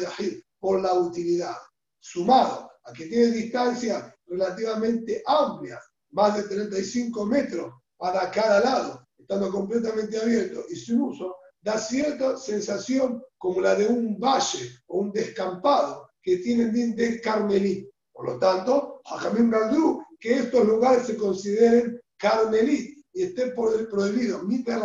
[0.61, 1.57] por la utilidad,
[1.99, 9.51] sumado a que tiene distancias relativamente amplias, más de 35 metros para cada lado, estando
[9.51, 15.13] completamente abierto y sin uso, da cierta sensación como la de un valle o un
[15.13, 17.89] descampado que tienen de Carmelí.
[18.23, 24.41] Por lo tanto, Jajamín Galdú que estos lugares se consideren carmelit y esté prohibido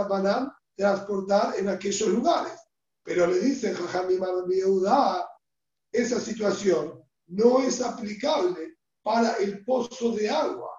[0.10, 2.60] banal transportar en aquellos lugares.
[3.04, 5.30] Pero le dicen Jajamim Yehuda,
[5.91, 10.71] esa situación no es aplicable para el pozo de agua.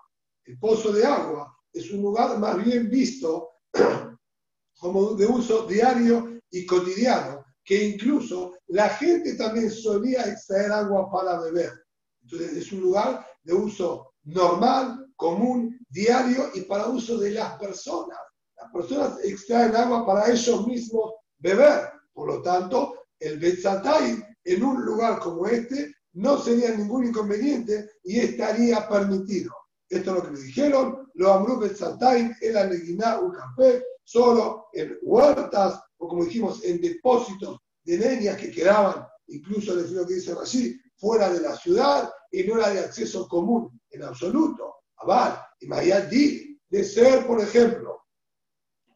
[0.45, 3.51] El pozo de agua es un lugar más bien visto
[4.81, 11.41] como de uso diario y cotidiano, que incluso la gente también solía extraer agua para
[11.41, 11.88] beber.
[12.31, 18.19] Entonces es un lugar de uso normal, común, diario y para uso de las personas.
[18.57, 21.89] Las personas extraen agua para ellos mismos beber.
[22.13, 28.19] Por lo tanto, el Betzatay en un lugar como este no sería ningún inconveniente y
[28.19, 29.55] estaría permitido.
[29.89, 34.99] Esto es lo que me dijeron, lo Amru Betzatay, el Aleguiná, un café, solo en
[35.01, 40.35] huertas o como dijimos, en depósitos de leñas que quedaban, incluso el lo que dice
[40.35, 44.77] Rashi, fuera de la ciudad y no era de acceso común en absoluto.
[44.97, 48.03] Abad, imagínate de ser, por ejemplo,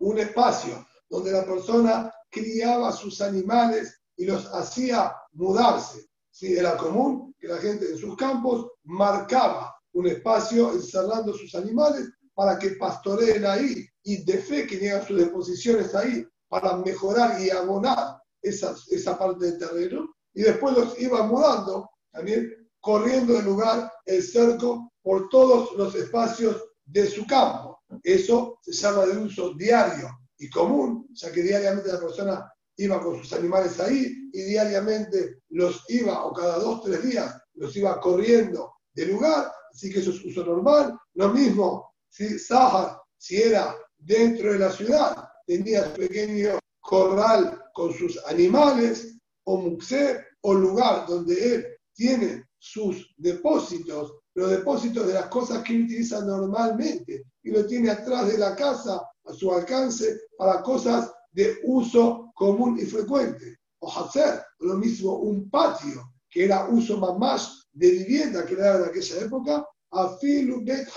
[0.01, 6.07] un espacio donde la persona criaba sus animales y los hacía mudarse.
[6.31, 6.57] ¿sí?
[6.57, 12.59] Era común que la gente en sus campos marcaba un espacio encerrando sus animales para
[12.59, 18.19] que pastoreen ahí y de fe que llegan sus deposiciones ahí para mejorar y abonar
[18.41, 20.15] esa, esa parte del terreno.
[20.35, 26.63] Y después los iba mudando, también corriendo de lugar el cerco por todos los espacios
[26.85, 27.81] de su campo.
[28.03, 33.19] Eso se llama de uso diario y común, ya que diariamente la persona iba con
[33.19, 38.75] sus animales ahí y diariamente los iba, o cada dos, tres días, los iba corriendo
[38.93, 40.99] de lugar, así que eso es uso normal.
[41.15, 47.95] Lo mismo, si Sahar, si era dentro de la ciudad, tenía su pequeño corral con
[47.95, 55.27] sus animales, o muxé, o lugar donde él tiene sus depósitos, los depósitos de las
[55.27, 60.21] cosas que él utiliza normalmente, y lo tiene atrás de la casa, a su alcance,
[60.39, 63.59] para cosas de uso común y frecuente.
[63.81, 68.87] O hacer lo mismo un patio, que era uso más de vivienda que era de
[68.87, 70.89] aquella época, a bet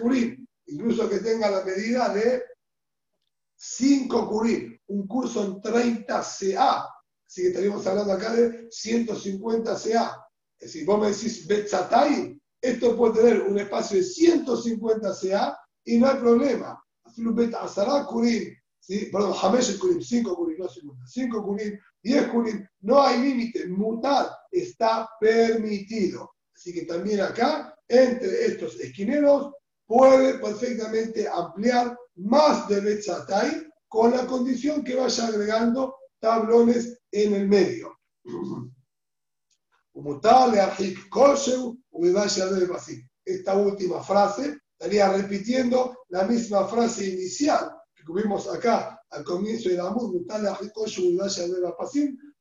[0.00, 2.42] kurim, incluso que tenga la medida de
[3.54, 6.88] 5 kurim, un curso en 30 CA,
[7.26, 10.21] así que estaríamos hablando acá de 150 CA.
[10.62, 15.98] Es decir, vos me decís Betzatay, esto puede tener un espacio de 150 CA y
[15.98, 16.80] no hay problema.
[17.60, 19.08] Azará Kurim, ¿sí?
[19.12, 24.30] perdón, Hamesh Kurim, 5 Kurim, no 50, 5 Kurim, 10 Kurim, no hay límite, mutar
[24.52, 26.30] está permitido.
[26.54, 29.52] Así que también acá, entre estos esquineros,
[29.84, 37.48] puede perfectamente ampliar más de Betzatay con la condición que vaya agregando tablones en el
[37.48, 37.98] medio.
[43.24, 49.76] Esta última frase estaría repitiendo la misma frase inicial que tuvimos acá al comienzo de
[49.76, 50.26] la Amud,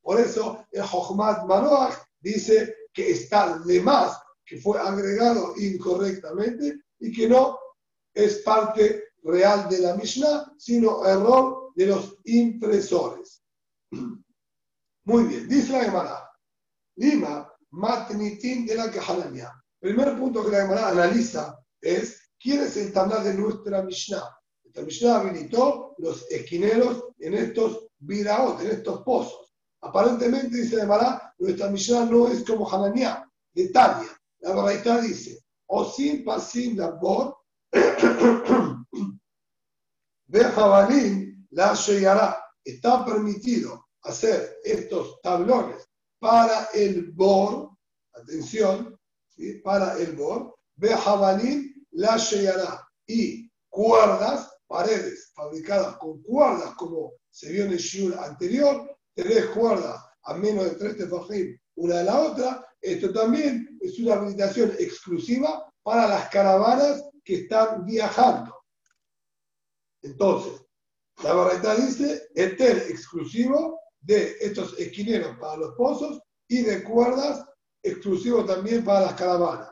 [0.01, 7.11] por eso el Jochmat Manoach dice que está de más, que fue agregado incorrectamente y
[7.11, 7.59] que no
[8.13, 13.43] es parte real de la Mishnah, sino error de los impresores.
[15.03, 16.31] Muy bien, dice la Gemara.
[16.95, 19.51] Lima, matnitin de la Kehalamia.
[19.80, 24.23] Primer punto que la Gemara analiza es quién es el tabla de nuestra Mishnah.
[24.63, 29.54] Nuestra Mishnah habilitó los esquineros en estos viraot, en estos pozos.
[29.82, 34.10] Aparentemente, dice la Gemara, nuestra Mishnah no es como Hananiah, de Tania.
[34.39, 37.38] La verdad dice, o sin pasim labor,
[40.27, 42.43] de jabalín la llegará.
[42.63, 45.90] Está permitido hacer estos tablones
[46.21, 47.71] para el bor,
[48.13, 48.95] atención,
[49.63, 52.88] para el bor, ve jabalín la llegará.
[53.07, 59.99] Y cuerdas, paredes fabricadas con cuerdas, como se vio en el shiur anterior, tres cuerdas
[60.23, 62.67] a menos de tres tefajim una de la otra.
[62.79, 68.55] Esto también es una habilitación exclusiva para las caravanas que están viajando.
[70.03, 70.62] Entonces,
[71.23, 77.45] la barreta dice, eter exclusivo de estos esquineros para los pozos y de cuerdas
[77.83, 79.71] exclusivo también para las caravanas.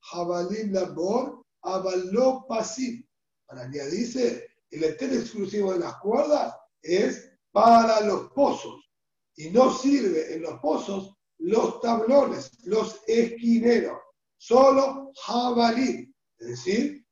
[0.00, 3.04] Jabalín Labor, Avaló Pasim.
[3.48, 8.90] Anania dice, el eter exclusivo de las cuerdas es para los pozos
[9.36, 13.98] y no sirve en los pozos los tablones, los esquineros,
[14.36, 16.12] solo jabalí.
[16.38, 17.06] Es decir,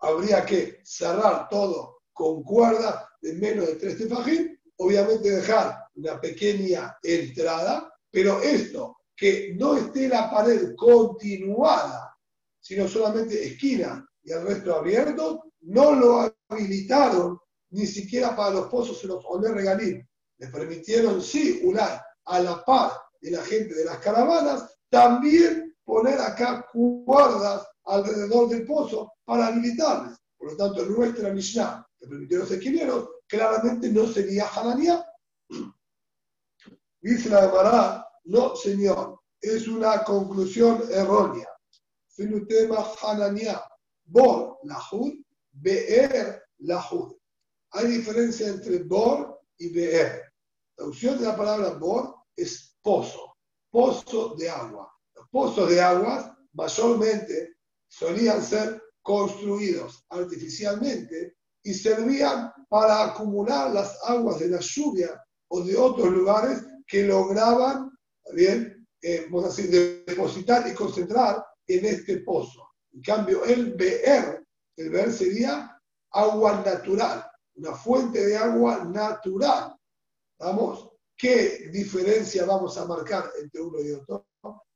[0.00, 6.96] habría que cerrar todo con cuerda de menos de tres tefajín, obviamente dejar una pequeña
[7.02, 12.16] entrada, pero esto, que no esté la pared continuada,
[12.60, 17.38] sino solamente esquina y el resto abierto, no lo habilitaron
[17.70, 20.06] ni siquiera para los pozos en los Oler Regalín.
[20.38, 26.20] Les permitieron, sí, unar a la par de la gente de las caravanas, también poner
[26.20, 30.18] acá cuerdas alrededor del pozo para habilitarles.
[30.36, 35.06] Por lo tanto, nuestra Mishnah, que permitió los esquineros, claramente no sería Hananiah.
[37.00, 39.20] Dice la Gemara, no, señor.
[39.40, 41.48] es una conclusión errónea.
[42.08, 43.62] Filutema Hanania,
[44.04, 45.14] Bor Lahud,
[45.52, 47.16] Be'er Lahud.
[47.70, 50.22] Hay diferencia entre Bor y Be'er.
[50.22, 53.36] La traducción de la palabra Bor es pozo,
[53.70, 54.92] pozo de agua.
[55.14, 57.56] Los pozos de agua mayormente
[57.88, 65.76] solían ser construidos artificialmente y servían para acumular las aguas de la lluvia o de
[65.76, 67.90] otros lugares que lograban
[68.32, 72.68] bien, eh, vamos a decir, depositar y concentrar en este pozo.
[72.92, 74.44] En cambio, el BR,
[74.76, 75.78] el BR sería
[76.10, 77.24] agua natural,
[77.56, 79.74] una fuente de agua natural.
[80.38, 80.90] ¿Vamos?
[81.16, 84.26] ¿Qué diferencia vamos a marcar entre uno y otro?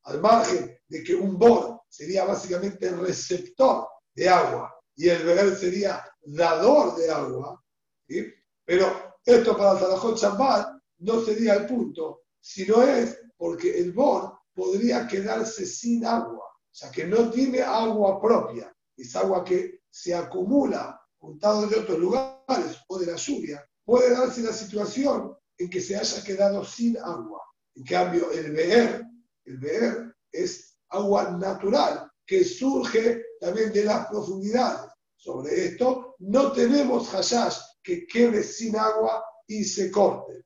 [0.05, 5.57] Al margen de que un bor sería básicamente el receptor de agua y el beber
[5.57, 7.63] sería dador de agua,
[8.09, 8.27] ¿sí?
[8.65, 8.87] pero
[9.25, 15.67] esto para Salahot Shabbat no sería el punto, sino es porque el bor podría quedarse
[15.67, 21.67] sin agua, o sea que no tiene agua propia, es agua que se acumula juntado
[21.67, 26.23] de otros lugares o de la lluvia, puede darse la situación en que se haya
[26.23, 27.43] quedado sin agua.
[27.75, 29.05] En cambio, el beer,
[29.45, 34.91] el beer es agua natural que surge también de las profundidades.
[35.17, 40.45] Sobre esto no tenemos hashash que quede sin agua y se corte.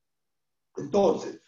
[0.77, 1.41] Entonces,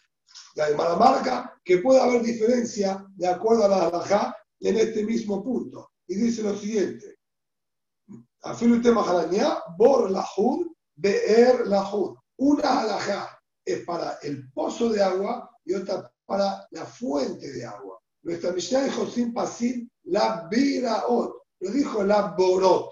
[0.55, 5.43] la de marca que puede haber diferencia de acuerdo a la halajá en este mismo
[5.43, 5.91] punto.
[6.07, 7.19] Y dice lo siguiente.
[8.41, 9.03] Afilu tema
[9.77, 12.15] bor lahud, beer lahud.
[12.37, 17.99] Una halajá es para el pozo de agua y otra para la fuente de agua.
[18.23, 22.89] Nuestra Mishnah dijo sin pasim la viraot, lo dijo la borot.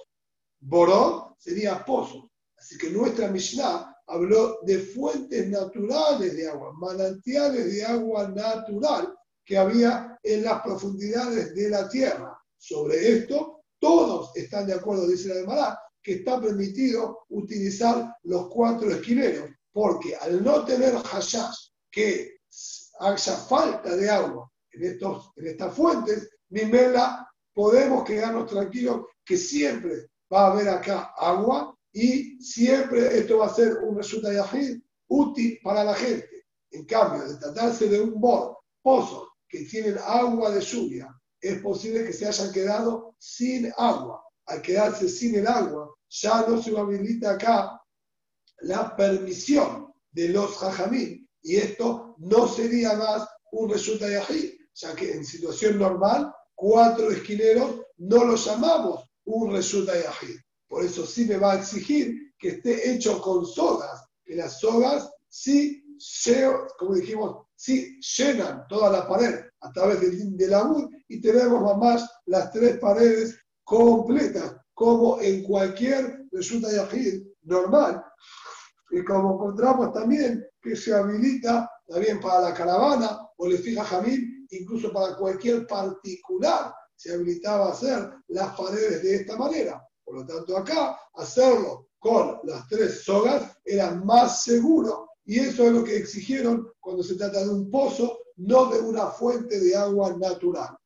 [0.62, 2.32] Borot sería pozo.
[2.58, 9.58] Así que nuestra Mishnah habló de fuentes naturales de agua, manantiales de agua natural que
[9.58, 12.38] había en las profundidades de la tierra.
[12.58, 18.92] Sobre esto, todos están de acuerdo, dice la Gemara, que está permitido utilizar los cuatro
[18.92, 22.38] esquineros, porque al no tener hashash, que
[23.00, 29.38] haya falta de agua en, estos, en estas fuentes, ni mela, podemos quedarnos tranquilos que
[29.38, 34.48] siempre va a haber acá agua y siempre esto va a ser un resultado
[35.08, 36.46] útil para la gente.
[36.72, 42.06] En cambio, de tratarse de un bor, pozo que tienen agua de lluvia, es posible
[42.06, 44.24] que se hayan quedado sin agua.
[44.46, 47.82] Al quedarse sin el agua, ya no se habilita acá
[48.60, 55.12] la permisión de los jajamín y esto no sería más un resultado yahid, ya que
[55.12, 60.38] en situación normal, cuatro esquineros no los llamamos un resultado yahid.
[60.68, 65.10] Por eso sí me va a exigir que esté hecho con sogas, que las sogas
[65.30, 65.84] sí,
[66.78, 70.68] como dijimos, sí llenan toda la pared a través del de la
[71.08, 78.04] y tenemos más las tres paredes completas, como en cualquier resulta yajid normal.
[78.90, 84.48] Y como encontramos también que se habilita también para la caravana o le fija Jamil,
[84.50, 89.84] incluso para cualquier particular, se habilitaba a hacer las paredes de esta manera.
[90.04, 95.72] Por lo tanto, acá hacerlo con las tres sogas era más seguro y eso es
[95.72, 100.16] lo que exigieron cuando se trata de un pozo, no de una fuente de agua
[100.16, 100.78] natural.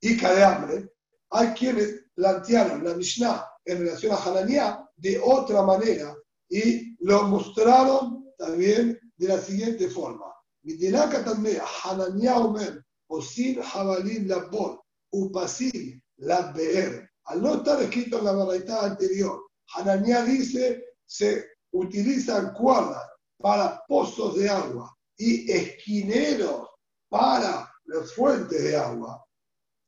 [0.00, 0.92] Y de hambre,
[1.30, 6.16] hay quienes plantearon la Mishnah en relación a Hananiah de otra manera
[6.48, 10.26] y lo mostraron también de la siguiente forma.
[10.62, 19.50] Hananiah Omer, Osin Jabalin Labor, Upasin Labbeer, al no estar escrito en la baraita anterior,
[19.74, 23.04] Hananiah dice, se utilizan cuerdas
[23.38, 26.68] para pozos de agua y esquineros
[27.08, 29.24] para las fuentes de agua.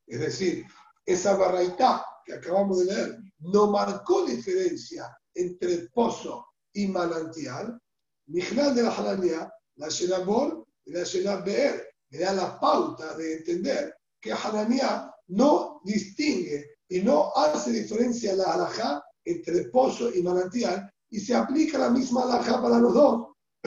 [0.07, 0.67] Es decir,
[1.07, 7.81] esa baraita que acabamos de leer no marcó diferencia entre pozo y manantial.
[8.27, 13.95] Mijnal de la Hananiah, la Shenabor y la Shenabeer, me da la pauta de entender
[14.21, 21.21] que Hananiah no distingue y no hace diferencia la alajá entre pozo y manantial y
[21.21, 23.29] se aplica la misma alajá para los dos.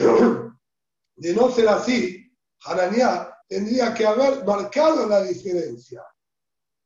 [1.16, 2.30] De no ser así,
[2.64, 6.04] Hananiah tendría que haber marcado la diferencia.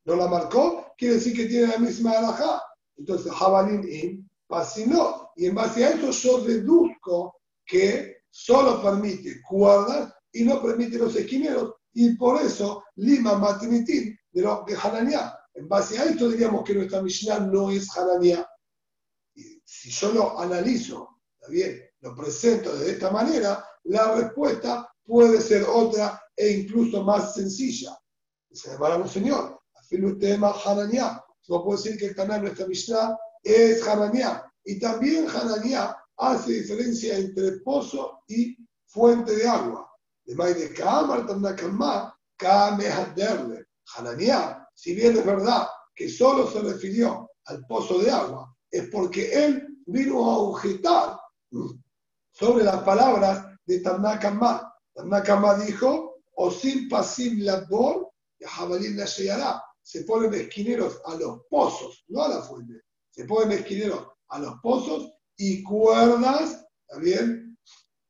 [0.07, 0.95] ¿No la marcó?
[0.97, 2.63] Quiere decir que tiene la misma alajá.
[2.97, 4.31] Entonces, Jabalín in,
[4.87, 5.33] no.
[5.37, 11.15] Y en base a eso yo deduzco que solo permite cuerdas y no permite los
[11.17, 11.75] esquineros.
[11.93, 16.75] Y por eso, Lima Matinitín de lo de Hananiah en base a esto diríamos que
[16.75, 18.49] nuestra Mishnah no es Hananiah.
[19.35, 21.83] Y si yo lo analizo, ¿está bien?
[22.01, 27.99] Lo presento de esta manera, la respuesta puede ser otra e incluso más sencilla.
[28.51, 29.61] Se llamará señor.
[29.75, 31.23] Afirma usted más Hananiah.
[31.49, 34.43] No puedo decir que el canal de nuestra Mishnah es Hananiah.
[34.65, 38.57] Y también Hananiah hace diferencia entre pozo y
[38.87, 39.90] fuente de agua.
[40.25, 43.67] De de Kamar, Tanakama, Kame Haderle.
[43.97, 49.33] Hananiah, si bien es verdad que solo se refirió al pozo de agua, es porque
[49.33, 51.19] él vino a objetar
[52.33, 54.73] sobre las palabras de Tanakama.
[54.95, 58.11] Tanakama dijo, o sin pasim labor,
[58.41, 62.83] jabalí la Se ponen esquineros a los pozos, no a la fuente.
[63.11, 67.59] Se ponen esquineros a los pozos y cuerdas, también,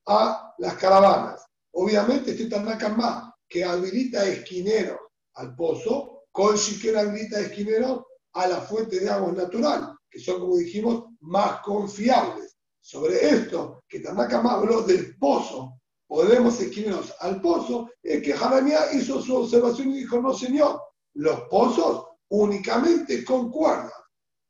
[0.07, 1.50] a las caravanas.
[1.73, 4.99] Obviamente, este Tanakama que habilita esquineros
[5.35, 10.57] al pozo, con que habilita esquineros a la fuente de agua natural, que son, como
[10.57, 12.57] dijimos, más confiables.
[12.81, 19.21] Sobre esto, que Tanakama habló del pozo, podemos esquineros al pozo, es que Jaramía hizo
[19.21, 20.81] su observación y dijo, no señor,
[21.15, 23.93] los pozos únicamente con cuerdas.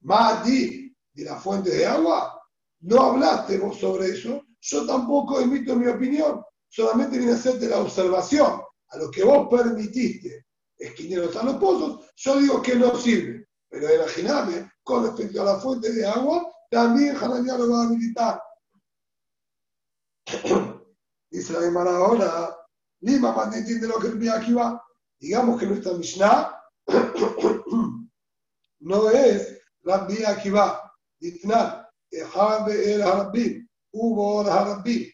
[0.03, 2.41] Más de la fuente de agua,
[2.81, 7.81] no hablaste vos sobre eso, yo tampoco emito mi opinión, solamente vine a hacerte la
[7.81, 10.47] observación a lo que vos permitiste
[10.79, 13.47] esquineros a los pozos, yo digo que no sirve.
[13.69, 18.43] Pero imagíname, con respecto a la fuente de agua, también Hananiah lo va a habilitar.
[21.31, 22.57] Dice la Gemara ahora,
[23.01, 24.83] Lima entiende lo que el aquí va.
[25.19, 26.57] Digamos que nuestra Mishnah
[28.81, 35.11] no es Rabbi Akiva, Ditnat, Ejab el Harabim, Hubo Harabim,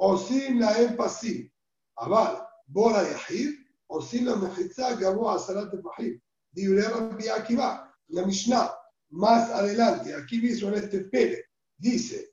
[0.00, 1.50] Osim la Pasim,
[1.96, 3.54] Aval, Bora Yahid,
[3.90, 6.20] Osim la Mechitza, Gabo Asalat Fahim.
[6.52, 8.72] Dibre Rabbi Akiva, la Mishnah,
[9.10, 11.44] más adelante, aquí mismo en este pele,
[11.76, 12.30] dice,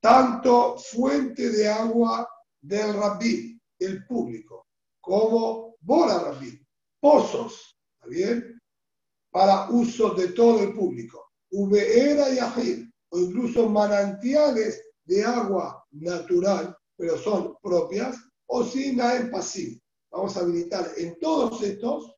[0.00, 2.28] tanto fuente de agua
[2.60, 4.66] del rabí, el público,
[5.00, 6.60] como bola rabí,
[7.00, 8.60] pozos, ¿está bien?
[9.30, 11.30] Para uso de todo el público.
[11.52, 19.30] Ubeera y ajir, o incluso manantiales de agua natural, pero son propias, o sin en
[19.30, 19.80] pasivo.
[20.10, 22.14] Vamos a habilitar en todos estos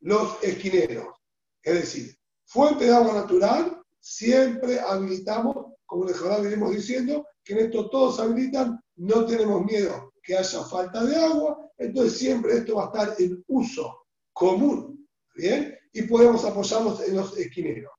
[0.00, 1.14] los esquineros.
[1.62, 7.88] Es decir, fuente de agua natural, siempre habilitamos como Jabal venimos diciendo, que en esto
[7.88, 12.86] todos habilitan, no tenemos miedo que haya falta de agua, entonces siempre esto va a
[12.86, 15.06] estar en uso común,
[15.36, 15.78] ¿bien?
[15.92, 17.92] Y podemos apoyarnos en los esquineros.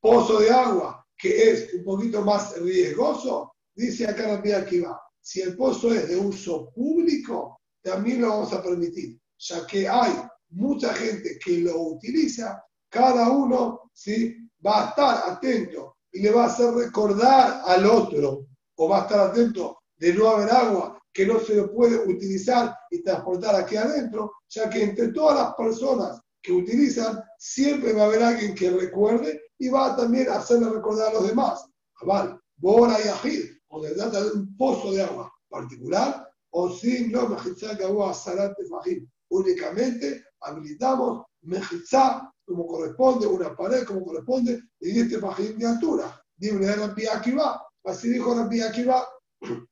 [0.00, 5.00] Pozo de agua, que es un poquito más riesgoso, dice acá la pía que va.
[5.20, 10.12] Si el pozo es de uso público, también lo vamos a permitir, ya que hay
[10.50, 14.36] mucha gente que lo utiliza, cada uno ¿sí?
[14.64, 18.46] va a estar atento y le va a hacer recordar al otro,
[18.76, 23.02] o va a estar atento de no haber agua, que no se puede utilizar y
[23.02, 28.22] transportar aquí adentro, ya que entre todas las personas que utilizan, siempre va a haber
[28.22, 31.66] alguien que recuerde y va a también hacerle recordar a los demás.
[31.94, 37.12] Jabal, Bora y Ajir, o se trata de un pozo de agua particular, o sin
[37.12, 39.08] no Mejizá que agua Sarate Fajim.
[39.28, 46.22] Únicamente habilitamos Mejizá como corresponde, una pared como corresponde, en este pajín de altura.
[46.36, 49.06] Dime, Rabbi Akiva, así dijo Rabbi Akiva.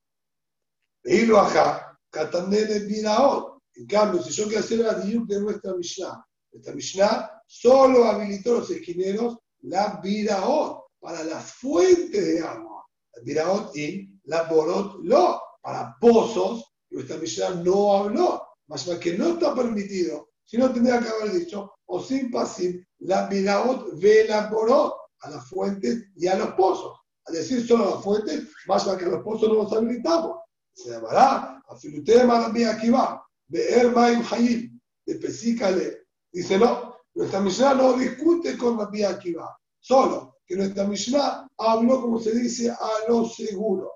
[1.06, 3.58] Y lo acá, Katandele Biraot.
[3.74, 8.54] En cambio, si yo quiero hacer la diuk de nuestra Mishnah, nuestra Mishnah solo habilitó
[8.54, 12.86] los esquineros la Biraot, para las fuentes de agua.
[13.14, 19.28] La Biraot y la Borot lo, para pozos, nuestra Mishnah no habló, más que no
[19.28, 24.48] está permitido si no, tendría que haber dicho, o sin pasim, la miraot ve la
[24.48, 27.00] borot a las fuentes y a los pozos.
[27.26, 30.38] A decir solo a las fuentes, más que a los pozos no los habilitamos.
[30.74, 36.06] Se llamará, a filutema la aquí va, de Maim Hayim, de Pesícale.
[36.30, 42.18] Dice, no, nuestra Mishnah no discute con aquí Akiva, solo que nuestra Mishnah habló, como
[42.18, 43.92] se dice, a lo seguro.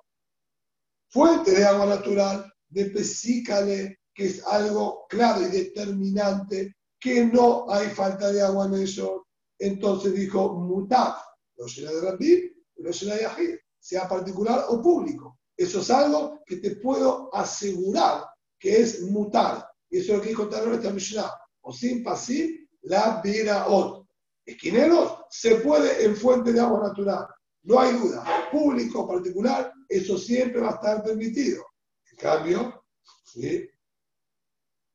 [1.10, 7.88] Fuente de agua natural, de Pesícale, que es algo claro y determinante, que no hay
[7.88, 9.26] falta de agua en eso.
[9.58, 11.22] Entonces dijo, mutaf,
[11.56, 15.38] lo será de Rabbi, lo será de Yahid, sea particular o público.
[15.56, 18.24] Eso es algo que te puedo asegurar
[18.58, 19.68] que es mutar.
[19.90, 21.32] Y eso es lo que dijo Tanor esta Mishnah.
[21.62, 24.06] O sin pasim, la ot.
[24.44, 27.26] Esquineros se puede en fuente de agua natural.
[27.64, 28.48] No hay duda.
[28.50, 31.64] Público particular, eso siempre va a estar permitido.
[32.10, 32.84] En cambio,
[33.24, 33.68] ¿sí?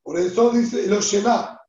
[0.02, 1.60] Por eso dice los Shená.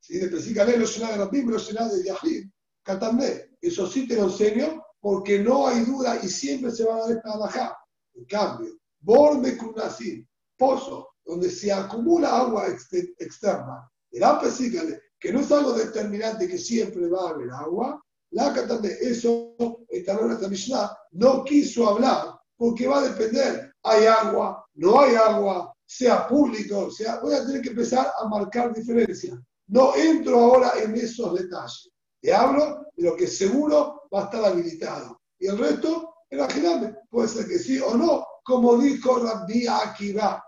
[0.00, 0.18] ¿sí?
[0.18, 0.42] De los
[0.90, 2.48] Shená de Rabim, los Shená de Yahid,
[2.82, 3.50] Katandé.
[3.60, 7.16] Eso sí te lo enseño porque no hay duda y siempre se va a dar
[7.16, 7.76] esta alajá.
[8.14, 8.70] En cambio,
[9.00, 13.90] Bor Mekunasim, pozo, donde se acumula agua ex- externa.
[14.10, 18.00] El apesícale, que no es algo determinante que siempre va a haber agua,
[18.30, 19.56] la también, eso,
[19.88, 25.74] esta esta Mishnah no quiso hablar porque va a depender, hay agua, no hay agua,
[25.84, 29.36] sea público, sea, voy a tener que empezar a marcar diferencias.
[29.66, 31.90] No entro ahora en esos detalles.
[32.20, 35.20] Te hablo de lo que seguro va a estar habilitado.
[35.40, 40.44] Y el resto, imagíname, puede ser que sí o no, como dijo Rabbi Akiva.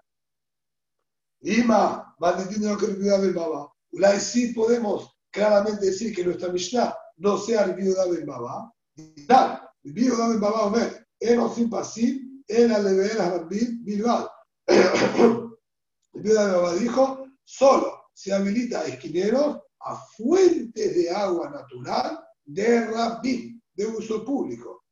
[1.40, 3.72] Lima, malditiendo lo que el Baba.
[3.92, 8.72] Ulay sí podemos claramente decir que nuestra Mishnah no sea el video de Baba.
[8.96, 14.30] El video de Baba Omer, en sin pasim, en la lever Rabbi Bilbao.
[14.66, 22.86] El video de Baba dijo, solo se habilita esquineros a fuentes de agua natural de
[22.86, 24.84] Rabbi, de uso público.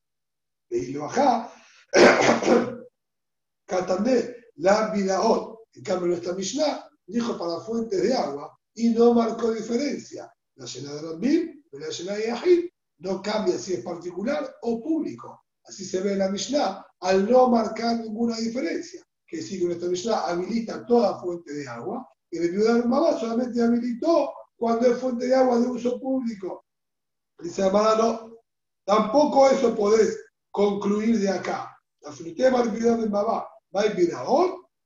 [0.71, 1.53] Y lo bajá,
[3.67, 9.53] Katandé, la Bidaot, en cambio nuestra Mishnah dijo para fuentes de agua y no marcó
[9.53, 10.33] diferencia.
[10.55, 12.65] La llena de Rabbi y la llena de Yahid
[12.99, 15.45] no cambia si es particular o público.
[15.65, 19.03] Así se ve en la Mishnah al no marcar ninguna diferencia.
[19.27, 23.63] Que sí que nuestra Mishnah habilita toda fuente de agua y el viuda Mamá solamente
[23.63, 26.65] habilitó cuando es fuente de agua de uso público.
[27.39, 28.39] Dice Amada, no,
[28.85, 30.19] tampoco eso podés
[30.51, 31.77] concluir de acá.
[32.01, 33.89] La frutema del viuda de Mamá va a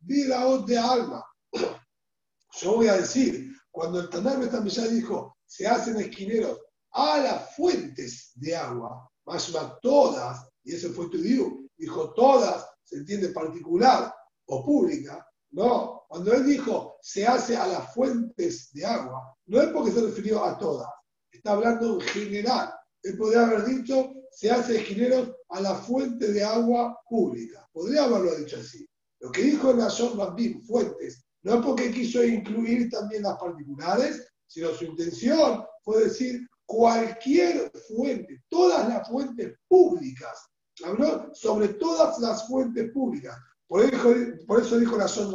[0.00, 1.24] viraot de alma.
[2.60, 6.60] Yo voy a decir, cuando el Tanar Betamillá dijo, se hacen esquineros
[6.92, 9.50] a las fuentes de agua, más
[9.80, 14.14] todas, y ese fue tu digo, dijo todas, se entiende particular
[14.48, 19.68] o pública, no, cuando él dijo se hace a las fuentes de agua, no es
[19.70, 20.90] porque se refirió a todas,
[21.32, 22.74] está hablando en general.
[23.02, 28.36] Él podría haber dicho se hace esquineros a la fuente de agua pública, podría haberlo
[28.36, 28.86] dicho así.
[29.20, 34.70] Lo que dijo Nashon Rabbim, fuentes, no es porque quiso incluir también las particulares, sino
[34.70, 40.46] su intención fue decir cualquier fuente, todas las fuentes públicas.
[40.84, 43.36] Habló sobre todas las fuentes públicas.
[43.66, 44.14] Por eso,
[44.46, 45.32] por eso dijo la Son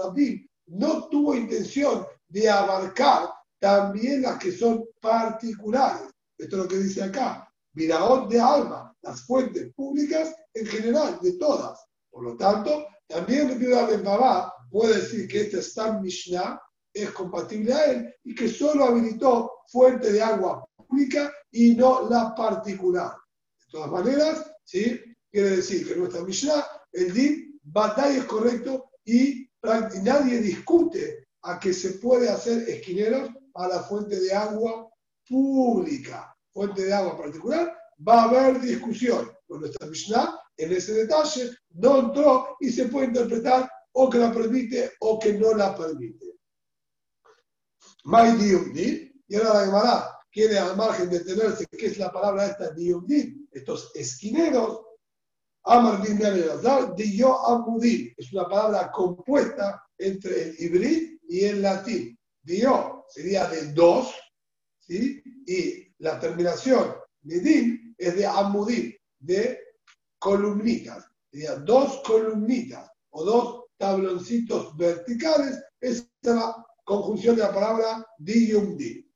[0.67, 3.29] no tuvo intención de abarcar
[3.59, 6.09] también las que son particulares.
[6.37, 7.49] Esto es lo que dice acá.
[7.73, 11.85] Viraot de alma, las fuentes públicas en general, de todas.
[12.09, 16.61] Por lo tanto, también el Babá puede decir que este Stam Mishnah
[16.93, 22.33] es compatible a él y que solo habilitó fuente de agua pública y no la
[22.35, 23.11] particular.
[23.59, 25.01] De todas maneras, ¿sí?
[25.31, 29.49] quiere decir que nuestra Mishnah, el DIN, batalla es correcto y,
[30.03, 34.87] nadie discute a que se puede hacer esquineros a la fuente de agua
[35.27, 36.33] pública.
[36.53, 37.75] Fuente de agua particular,
[38.07, 39.29] va a haber discusión.
[39.47, 44.31] Con nuestra Mishnah, en ese detalle, no entró y se puede interpretar o que la
[44.31, 46.35] permite o que no la permite.
[48.05, 52.47] Mai diumdi, y ahora la Gemara quiere al margen de tenerse, que es la palabra
[52.47, 54.81] esta diumdi, estos esquineros,
[55.67, 56.19] Amar bin
[56.95, 62.19] Diyo Amudim, es una palabra compuesta entre el hibrid y el latín.
[62.43, 64.13] Dio sería de dos,
[64.79, 65.23] ¿sí?
[65.47, 69.59] y la terminación de es de amudim, de
[70.19, 71.09] columnitas.
[71.31, 75.63] Sería dos columnitas o dos tabloncitos verticales.
[75.79, 79.09] Esa es la conjunción de la palabra diumdir.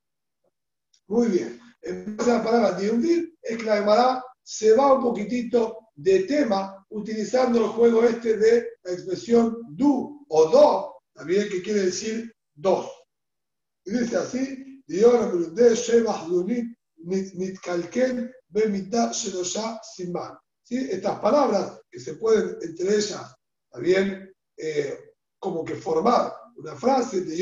[1.08, 1.60] Muy bien.
[1.82, 6.24] En base a la palabra diumdir, es que la Gemara se va un poquitito de
[6.24, 12.34] tema utilizando el juego este de la expresión du o do, también que quiere decir
[12.56, 12.90] dos.
[13.86, 14.84] Y dice así,
[20.64, 20.78] ¿Sí?
[20.92, 23.36] Estas palabras que se pueden entre ellas
[23.72, 24.29] también
[24.60, 27.36] eh, como que formar una frase de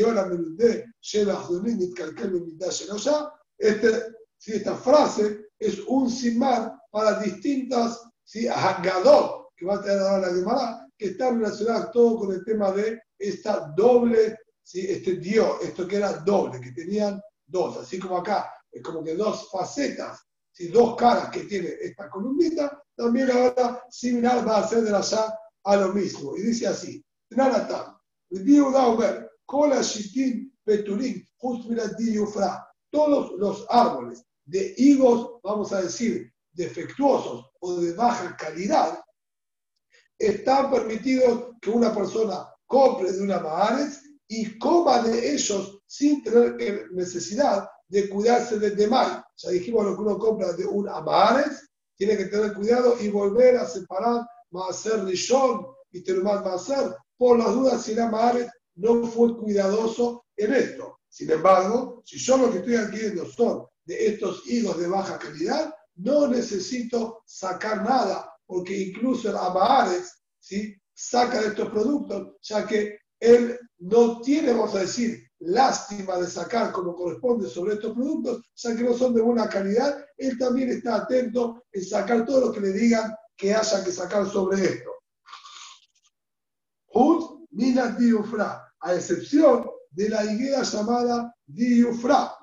[3.58, 3.90] este,
[4.38, 4.54] ¿sí?
[4.54, 8.48] esta frase es un simar para distintas ¿sí?
[8.48, 12.72] Hagadot, que va a tener ahora la Gemara, que están relacionadas todo con el tema
[12.72, 14.86] de esta doble, ¿sí?
[14.88, 19.16] este Dios, esto que era doble, que tenían dos, así como acá, es como que
[19.16, 20.20] dos facetas,
[20.52, 20.68] ¿sí?
[20.68, 25.76] dos caras que tiene esta columnita, también ahora similar va a ser de ya a
[25.76, 26.38] lo mismo.
[26.38, 27.98] Y dice así, Nanatam,
[28.30, 31.26] Dauber, Kola Shitin Peturin,
[32.90, 39.00] todos los árboles de higos, vamos a decir, defectuosos o de baja calidad,
[40.18, 46.92] están permitidos que una persona compre de una Mahares y coma de ellos sin tener
[46.92, 49.24] necesidad de cuidarse del demás.
[49.38, 53.58] Ya dijimos lo que uno compra de un Amahares, tiene que tener cuidado y volver
[53.58, 59.38] a separar Maaser Rishon y Terumat Maser, por las dudas si la madre no fue
[59.38, 61.00] cuidadoso en esto.
[61.10, 65.74] Sin embargo, si yo lo que estoy adquiriendo son de estos higos de baja calidad,
[65.96, 70.76] no necesito sacar nada, porque incluso el Amahares ¿sí?
[70.94, 76.72] saca de estos productos, ya que él no tiene, vamos a decir, lástima de sacar
[76.72, 80.98] como corresponde sobre estos productos, ya que no son de buena calidad, él también está
[80.98, 84.90] atento en sacar todo lo que le digan que haya que sacar sobre esto.
[87.58, 92.38] Mina diufra, a excepción de la higuera llamada diufra.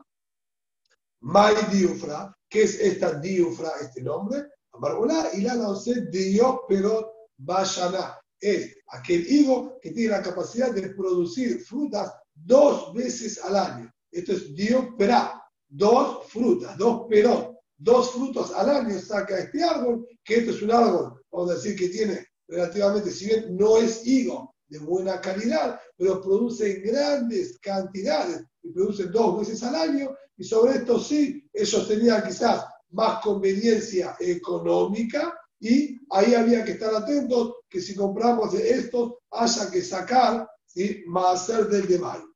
[1.21, 8.19] Mai diufra, que es esta diufra, este nombre, amargolá, y la sé dio, pero vayana.
[8.41, 13.95] Es aquel higo que tiene la capacidad de producir frutas dos veces al año.
[14.11, 20.39] Esto es diopera, dos frutas, dos perón, dos frutos al año saca este árbol, que
[20.39, 24.54] esto es un árbol, vamos a decir que tiene relativamente, si bien no es higo
[24.69, 30.79] de buena calidad, pero produce grandes cantidades y produce dos veces al año, y sobre
[30.79, 37.81] esto sí, ellos tenían quizás más conveniencia económica y ahí había que estar atentos que
[37.81, 41.05] si compramos de estos haya que sacar ¿sí?
[41.37, 42.35] ser del de mayo.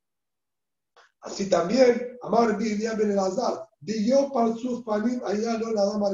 [1.20, 6.10] Así también, Amar Ben Elazar, Diyo Parsuf Panim allá no la dama.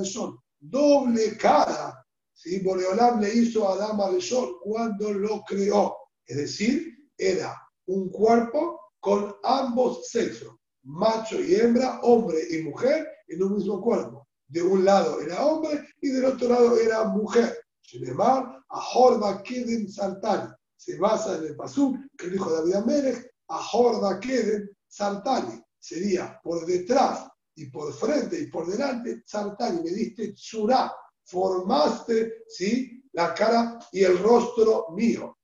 [0.61, 2.61] Doble cara, ¿sí?
[2.61, 5.95] Boreolam le hizo a Dama Rishon cuando lo creó.
[6.27, 7.55] Es decir, era
[7.87, 14.27] un cuerpo con ambos sexos, macho y hembra, hombre y mujer, en un mismo cuerpo.
[14.47, 17.59] De un lado era hombre y del otro lado era mujer.
[17.83, 20.53] Shenemar, Ahorba Keden Sartani.
[20.77, 25.63] Se basa en el Pasú que dijo David Amérez, Ahorba Keden Sartani.
[25.79, 29.83] Sería por detrás y por frente y por delante, Sartani.
[29.83, 30.95] Me diste Tzurá,
[31.25, 33.03] formaste ¿sí?
[33.13, 35.37] la cara y el rostro mío.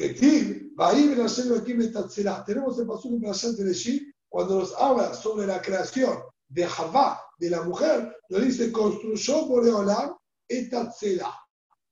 [0.00, 0.74] Que Tiv,
[2.46, 7.62] tenemos el paso de Bereshit cuando nos habla sobre la creación de Javá, de la
[7.62, 10.16] mujer, nos dice construyó Boreolam
[10.48, 11.34] etatzela.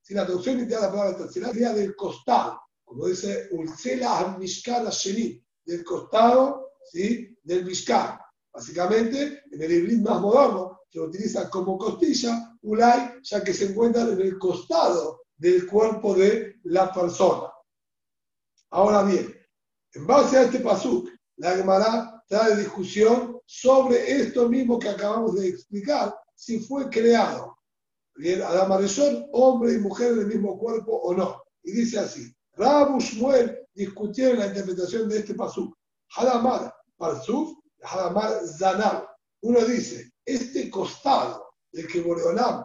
[0.01, 4.87] Si la traducción literal de la palabra etatzela sería del costado, como dice Ulcela Mishkan
[4.87, 7.37] Asheni, del costado ¿sí?
[7.43, 8.19] del Mishkan.
[8.51, 14.03] Básicamente, en el hibrid más moderno, se utiliza como costilla, Ulay, ya que se encuentra
[14.03, 17.53] en el costado del cuerpo de la persona.
[18.71, 19.35] Ahora bien,
[19.95, 25.49] en base a este pasuk, la Gemara trae discusión sobre esto mismo que acabamos de
[25.49, 27.57] explicar, si fue creado.
[28.17, 31.43] Bien, Adam Arishon, hombre y mujer en el mismo cuerpo o no.
[31.63, 35.77] Y dice así, Rabu Shmuel discutieron la interpretación de este pasuk.
[36.17, 39.09] Hadamar Parsuf, Hadamar Zanar.
[39.43, 42.65] Uno dice, este costado del que Boreolam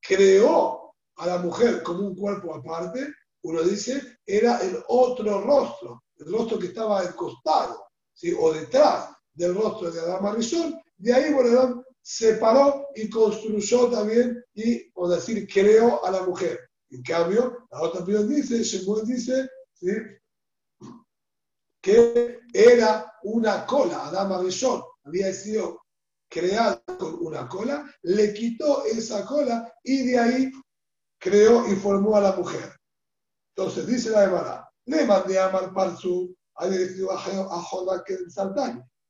[0.00, 3.12] creó a la mujer como un cuerpo aparte,
[3.46, 8.34] uno dice, era el otro rostro, el rostro que estaba al costado, ¿sí?
[8.36, 10.80] o detrás del rostro de Adán Marisol.
[10.96, 16.58] De ahí Boredón separó y construyó también, y, o decir, creó a la mujer.
[16.90, 19.92] En cambio, la otra opinión dice, Shemuel dice, ¿sí?
[21.80, 25.82] que era una cola, Adán Marisol había sido
[26.28, 30.52] creado con una cola, le quitó esa cola y de ahí
[31.20, 32.76] creó y formó a la mujer.
[33.56, 38.18] Entonces, dice la Gemara, le mandé a Amar Parsu, a Joda que.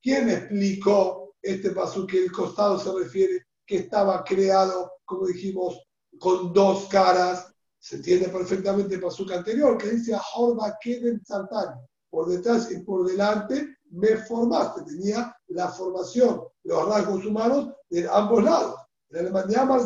[0.00, 5.82] ¿Quién explicó este paso que el costado se refiere que estaba creado, como dijimos,
[6.20, 7.52] con dos caras?
[7.80, 11.80] Se entiende perfectamente el paso anterior, que dice Joda que Saltani.
[12.08, 18.44] Por detrás y por delante me formaste, tenía la formación, los rasgos humanos de ambos
[18.44, 18.76] lados.
[19.10, 19.80] Le mandé a Amar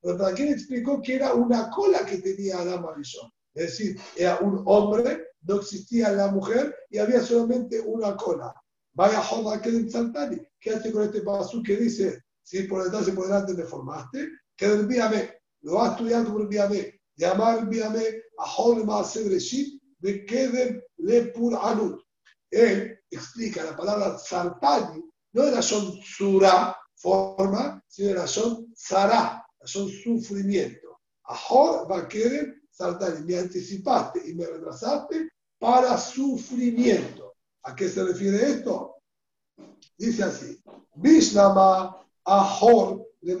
[0.00, 3.28] Pero para quién explicó que era una cola que tenía Adam Arishon.
[3.56, 8.54] Es decir, era un hombre, no existía la mujer y había solamente una cola.
[8.92, 10.36] Vaya joda que Santani.
[10.60, 14.28] ¿Qué hace con este pasú que dice, si por detrás y por delante me formaste?
[14.54, 17.00] Que envíame, lo va a estudiar como envíame.
[17.16, 18.04] Llamar envíame
[18.38, 22.02] a Holma Sebreshit de Kedem Le Pur Anut.
[22.50, 25.02] Él explica la palabra Santani,
[25.32, 31.00] no era son sura, forma, sino era son zara, son sufrimiento.
[31.24, 37.34] Ahor va a querer saltar, me anticipaste y me retrasaste para sufrimiento.
[37.62, 38.96] ¿A qué se refiere esto?
[39.96, 40.62] Dice así,
[40.94, 43.36] Bishnama Ahor de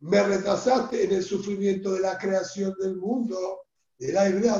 [0.00, 3.62] me retrasaste en el sufrimiento de la creación del mundo,
[3.98, 4.54] de la hebrea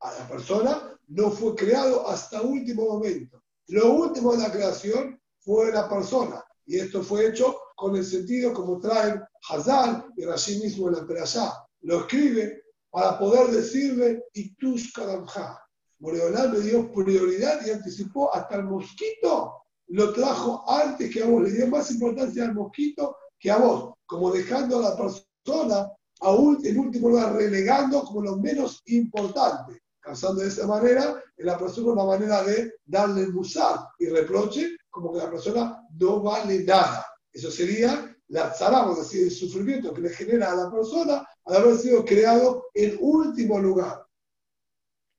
[0.00, 3.42] a la persona no fue creado hasta último momento.
[3.68, 6.44] Lo último de la creación fue la persona.
[6.66, 11.06] Y esto fue hecho con el sentido como traen Hazal y Rashi mismo en la
[11.06, 11.65] Perashá.
[11.82, 15.62] Lo escribe para poder decirle, Itush Karamja.
[15.98, 21.42] Boreolán le dio prioridad y anticipó hasta el mosquito, lo trajo antes que a vos,
[21.42, 26.30] le dio más importancia al mosquito que a vos, como dejando a la persona a
[26.32, 31.58] un- en último lugar, relegando como lo menos importante, causando de esa manera en la
[31.58, 37.06] persona una manera de darle musar y reproche, como que la persona no vale nada.
[37.32, 41.56] Eso sería la tzara, es decir, el sufrimiento que le genera a la persona al
[41.56, 44.04] haber sido creado en último lugar.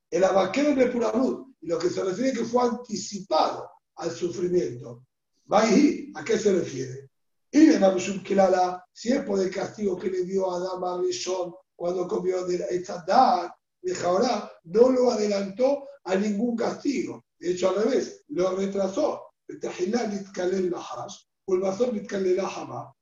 [0.09, 5.03] El abaquero de Purabut, lo que se refiere que fue anticipado al sufrimiento.
[5.45, 7.09] Maí, ¿a qué se refiere?
[7.51, 11.53] Y de Mamshum Kilala, si es por el castigo que le dio a Adam Arishon
[11.75, 17.23] cuando comió de esta dar, de Jaorá, no lo adelantó a ningún castigo.
[17.39, 19.23] De hecho, al revés, lo retrasó.
[19.47, 22.93] El Tajilá Nitkalel Lahash, Ulmazor Nitkalel Lahamá.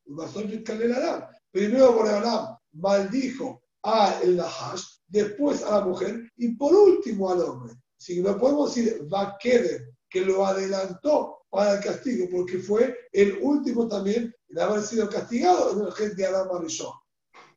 [1.52, 7.74] Primero Abraham maldijo a el Nahash, después a la mujer y por último al hombre.
[7.98, 13.88] Si no podemos decir Vaqueder, que lo adelantó para el castigo, porque fue el último
[13.88, 16.92] también en haber sido castigado en el gente de Adam Arishon.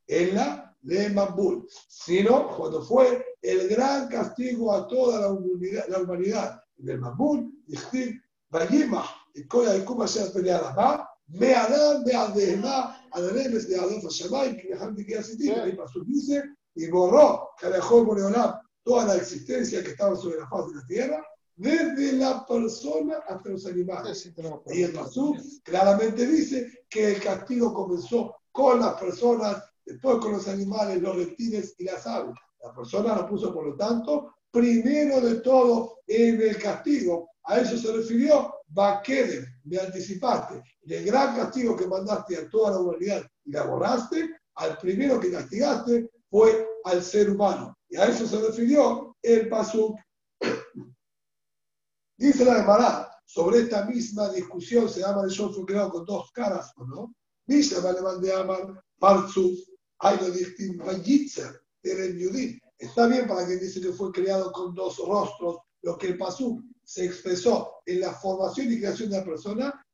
[0.07, 6.65] En la de Mambul, sino cuando fue el gran castigo a toda la humanidad, la.
[6.79, 8.21] En el Mambul, Yichtiv,
[8.51, 13.69] Vayimah, y Koya y Kuma se peleada más, me Adam, me Adehma, Adaremes
[14.69, 16.43] dejan de que asistir, ahí pasó dice,
[16.75, 20.87] y borró, que dejó Boreolam toda la existencia que estaba sobre la faz de la
[20.87, 21.27] tierra,
[21.57, 24.33] desde la persona hasta los animales.
[24.67, 24.93] Y el
[25.65, 31.75] claramente dice que el castigo comenzó con las personas, después con los animales, los reptiles
[31.79, 32.35] y las aves.
[32.63, 37.31] La persona lo puso, por lo tanto, primero de todo en el castigo.
[37.45, 40.63] A eso se refirió, Baqueder, me anticipaste.
[40.83, 45.21] Y el gran castigo que mandaste a toda la humanidad y la borraste, al primero
[45.21, 47.77] que castigaste fue al ser humano.
[47.89, 49.97] Y a eso se refirió el Pasuk.
[52.17, 56.31] Dice la Gemara, sobre esta misma discusión, se llama el Shon fue creado con dos
[56.33, 57.15] caras, ¿o no?
[57.47, 59.59] Dice Alemán de Amar, Parzuf,
[60.01, 62.59] Aino Dichtim, Vayitzer, Terem Yudin.
[62.79, 66.63] Está bien para quien dice que fue creado con dos rostros, lo que el Pasuk
[66.83, 69.87] se expresó en la formación y creación de la persona.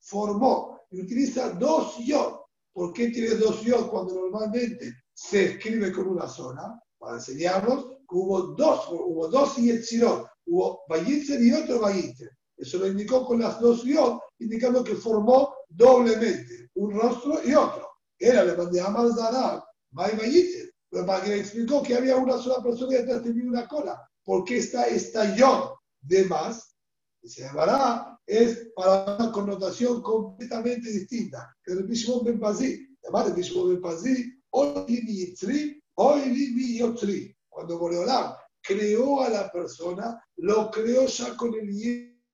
[0.00, 2.34] Formó y utiliza dos yod.
[2.72, 6.78] ¿Por qué tiene dos yod cuando normalmente se escribe con una sola?
[6.98, 12.30] Para enseñarnos que hubo dos, hubo dos yetzirot, hubo Vayitzer y otro Vayitzer.
[12.56, 17.88] Eso lo indicó con las dos yod, indicando que formó doblemente, un rostro y otro.
[18.18, 20.73] Era le mandé a Marzarab, May Vayitzer.
[20.94, 24.00] Le explicó que había una sola persona y atrás tenía una cola.
[24.22, 25.70] ¿Por qué está esta yod
[26.00, 26.76] de más?
[27.22, 31.52] Se llamará, es para una connotación completamente distinta.
[31.64, 36.78] Que el Bishmon Ben Pazí, además de Bishmon Ben Pazí, hoy mi yitzri, hoy mi
[36.78, 37.34] yotzri.
[37.48, 41.70] Cuando Boreolam creó a la persona, lo creó ya con el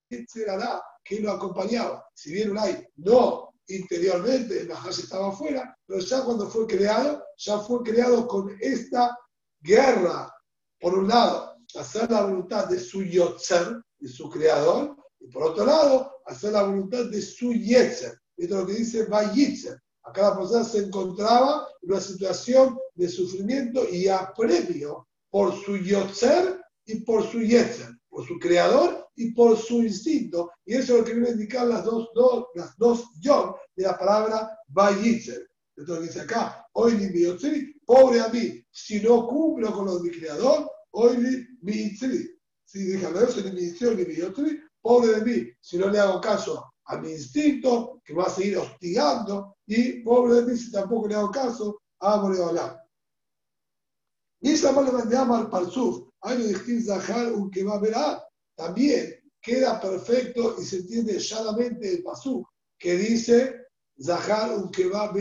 [0.09, 2.07] Yetzerará que lo acompañaba.
[2.15, 7.59] Si bien Unai no interiormente, el Nahash estaba afuera, pero ya cuando fue creado, ya
[7.59, 9.17] fue creado con esta
[9.61, 10.33] guerra,
[10.81, 15.67] por un lado, hacer la voluntad de su Yotzer, de su creador, y por otro
[15.67, 18.19] lado, hacer la voluntad de su Yetzer.
[18.37, 19.79] Esto es lo que dice Vayitzer.
[20.03, 26.61] Acá la persona se encontraba en una situación de sufrimiento y apremio por su Yotzer
[26.87, 30.51] y por su Yetzer, por su creador y por su instinto.
[30.65, 33.85] Y eso es lo que viene a indicar las dos, dos, las dos yod de
[33.85, 35.47] la palabra Vayitzer.
[35.77, 39.99] Entonces dice acá, hoy ni mi Yotzeri, pobre a mí, si no cumplo con lo
[39.99, 42.29] de mi creador, hoy ni mi Yitzeri.
[42.65, 45.99] Si déjame eso, ni mi Yitzeri ni mi Yotzeri, pobre de mí, si no le
[45.99, 50.73] hago caso a mi instinto, que va a seguir hostigando, y pobre de mí si
[50.73, 52.77] tampoco le hago caso a Boreolam.
[54.41, 57.95] Y esa mala de Amar Parsuf, hay un Zahar, un que va a ver
[58.61, 62.47] también queda perfecto y se entiende llanamente el pasú
[62.79, 63.57] que dice
[64.03, 65.13] Zahar un que va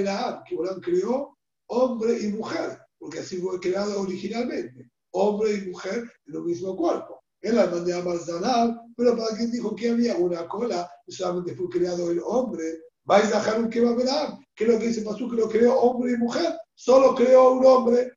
[0.46, 1.38] que Borán creó
[1.68, 7.22] hombre y mujer, porque así fue creado originalmente, hombre y mujer en un mismo cuerpo.
[7.42, 11.70] Él la mandé a Zanab, pero para quien dijo que había una cola, solamente fue
[11.70, 12.82] creado el hombre.
[13.06, 15.48] Vais a dejar un que va a que es lo que dice Pasú, que lo
[15.48, 18.12] creó hombre y mujer, solo creó un hombre.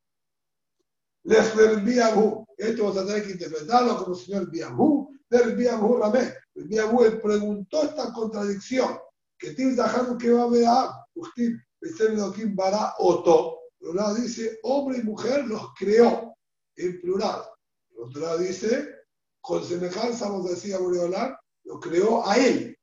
[1.25, 1.55] Les
[1.85, 2.45] Biahu.
[2.57, 6.35] Esto vamos a tener que interpretarlo como señor Biahu, del Biahu Ramé.
[6.55, 8.99] El Biahu él preguntó esta contradicción,
[9.39, 11.59] que Tim Zaharu que va a ver a Ustim,
[12.35, 13.59] Kim Bara Oto.
[13.81, 16.37] Lado dice, hombre y mujer los creó,
[16.77, 17.43] en plural.
[18.15, 18.89] Lado dice,
[19.41, 22.77] con semejanza, vamos a decir a Boreolán, lo creó a él.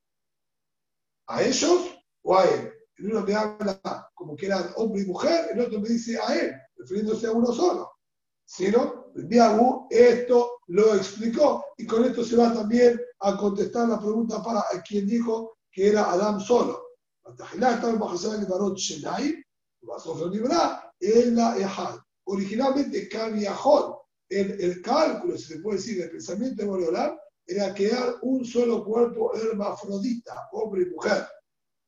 [1.28, 2.74] ¿A ellos o a él?
[2.98, 3.80] En uno me habla
[4.14, 7.54] como que eran hombre y mujer, el otro me dice a él, refiriéndose a uno
[7.54, 7.92] solo.
[8.44, 14.00] Sino, el Biagu esto lo explicó y con esto se va también a contestar la
[14.00, 16.84] pregunta para quien dijo que era Adán solo.
[22.26, 23.96] Originalmente, Kaviahol,
[24.30, 27.18] el, el cálculo, si se puede decir, del pensamiento de Boreolam,
[27.48, 31.26] era crear un solo cuerpo hermafrodita, hombre y mujer.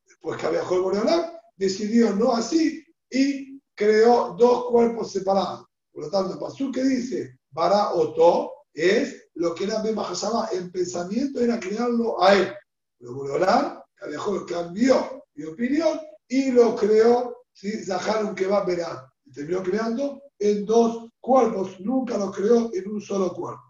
[0.07, 5.65] Después Kaviahol Boreolam decidió no así y creó dos cuerpos separados.
[5.91, 10.13] Por lo tanto, pasú que dice Bara Oto es lo que era Bema
[10.51, 12.53] el pensamiento era crearlo a él.
[12.97, 17.83] Pero Boreolam, Kaviahol cambió de opinión y lo creó, ¿sí?
[17.83, 18.97] Zaharon que va a verán.
[19.25, 23.63] Y terminó creando en dos cuerpos, nunca lo creó en un solo cuerpo.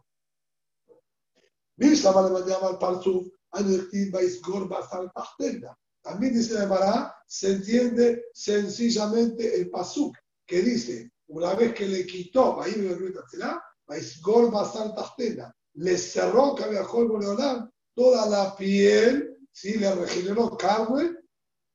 [6.02, 12.06] También dice la Emara, se entiende sencillamente el pasuk, que dice, una vez que le
[12.06, 12.58] quitó,
[15.74, 16.56] le cerró
[17.94, 19.74] toda la piel, ¿sí?
[19.78, 21.16] le regeneró carne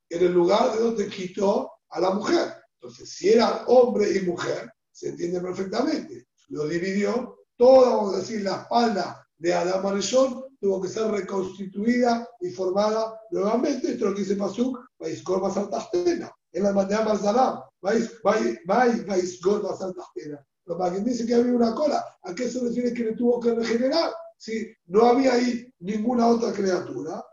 [0.09, 2.55] en el lugar de donde quitó a la mujer.
[2.81, 6.29] Entonces, si era hombre y mujer, se entiende perfectamente.
[6.49, 12.29] Lo dividió, toda, vamos a decir, la espalda de Adam Arishon tuvo que ser reconstituida
[12.41, 13.93] y formada nuevamente.
[13.93, 16.33] Esto es lo que dice Pasuk, Vaisgor Basar Tachtena.
[16.53, 20.47] En la Mandea Marzalam, Vaisgor Basar Tachtena.
[20.67, 23.39] Pero para quien dice que había una cola, ¿a qué se refiere que le tuvo
[23.39, 24.11] que regenerar?
[24.37, 27.25] Si no había ahí ninguna otra criatura,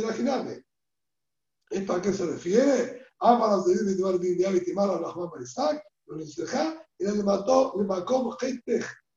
[0.00, 0.64] imagínate.
[1.70, 3.06] ¿Esto a qué se refiere?
[3.20, 4.54] Ama las de Dios Dios
[5.40, 6.20] Isaac, lo
[6.98, 8.36] era le mató, le mató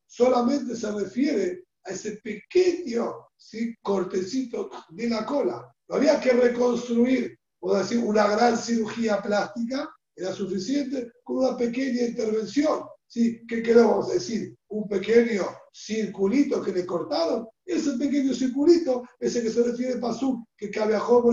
[0.05, 3.75] Solamente se refiere a ese pequeño ¿sí?
[3.81, 5.73] cortecito de la cola.
[5.89, 12.03] No había que reconstruir, o decir, una gran cirugía plástica, era suficiente con una pequeña
[12.03, 12.83] intervención.
[13.13, 13.45] ¿Sí?
[13.47, 14.57] ¿Qué queremos decir?
[14.69, 17.47] Un pequeño circulito que le cortaron.
[17.63, 21.23] Ese pequeño circulito ese que se refiere Pasú, que Cabiajó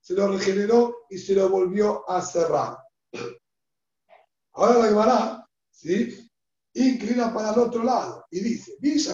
[0.00, 2.78] se lo regeneró y se lo volvió a cerrar.
[4.54, 6.30] Ahora la Gemara, ¿sí?
[6.72, 9.12] Inclina para el otro lado y dice, Villa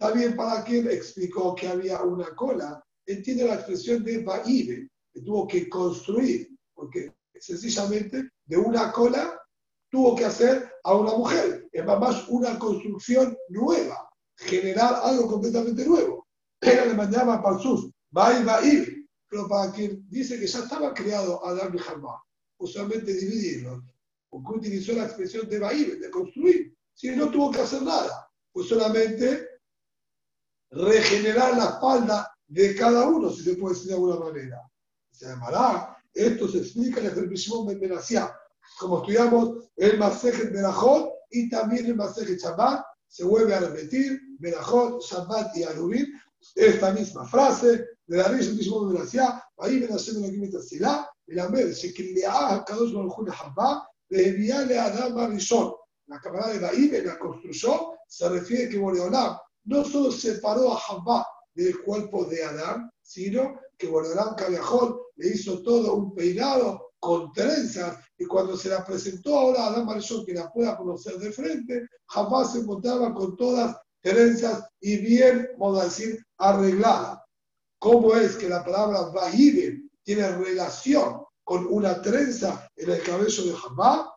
[0.00, 2.82] Está bien para quien explicó que había una cola.
[3.04, 9.38] Entiende la expresión de Ba'ibe, que tuvo que construir, porque sencillamente de una cola
[9.90, 11.68] tuvo que hacer a una mujer.
[11.72, 16.26] Es más una construcción nueva, generar algo completamente nuevo.
[16.60, 18.44] Era le mandaba para sus Ba'i
[19.28, 22.22] pero para quien dice que ya estaba creado Adán y Jabá,
[22.56, 23.84] usualmente dividirlo,
[24.30, 26.74] porque utilizó la expresión de Ba'i, de construir.
[26.94, 29.46] Si no tuvo que hacer nada, pues solamente
[30.70, 34.62] regenerar la espalda de cada uno, si se puede decir de alguna manera.
[35.10, 38.36] Se llamará, esto se explica en el Fermishimón Ben Benasiá,
[38.80, 45.00] como estudiamos el Masejet Berajot y también el Masejet Shabbat, se vuelve a repetir, Berajot,
[45.00, 46.06] Shabbat y Arubim,
[46.56, 51.38] esta misma frase, de la rey Fermishimón Ben Benasiá, ahí Benashem Ben Akim Tasilá, el
[51.38, 55.72] Amer, se crileá a Kadosh Baruj Habá, le Adam Arishon.
[56.08, 60.80] La cámara de Baim en la construcción se refiere que Boreolam no solo separó a
[60.88, 67.32] Habá del cuerpo de Adán, sino que Boreolam Cabiajol le hizo todo un peinado con
[67.32, 71.30] trenzas y cuando se la presentó ahora a Adán Marishon que la pueda conocer de
[71.30, 77.24] frente, Javá se encontraba con todas trenzas y bien, vamos a decir, arreglada.
[77.78, 83.52] ¿Cómo es que la palabra Vahibe tiene relación con una trenza en el cabello de
[83.52, 84.12] Javá?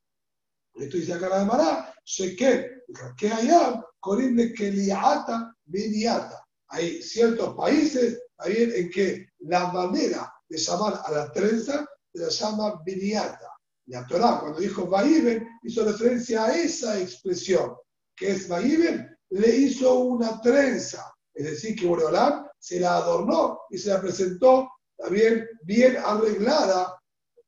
[0.74, 2.86] Esto dice acá la de Mará, Sheker,
[3.18, 6.44] que allá, Corimle Keliata Beniata.
[6.70, 12.30] Hay ciertos países también en que la manera de llamar a la trenza se la
[12.30, 13.50] llama Beniata.
[13.88, 17.76] La Torah, cuando dijo Vaiben, hizo referencia a esa expresión,
[18.16, 21.14] que es Vaiben, le hizo una trenza.
[21.34, 27.00] Es decir, que Boreolam se la adornó y se la presentó también bien arreglada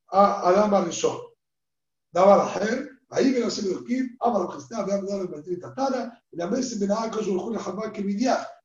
[0.07, 1.17] a Adam Arishon.
[2.11, 2.59] Daba a
[3.49, 7.57] ser los Kim, Amar Christina, ve a dar Matri Tatara, la mesa de Naka Shulchun
[7.57, 8.01] Hamá que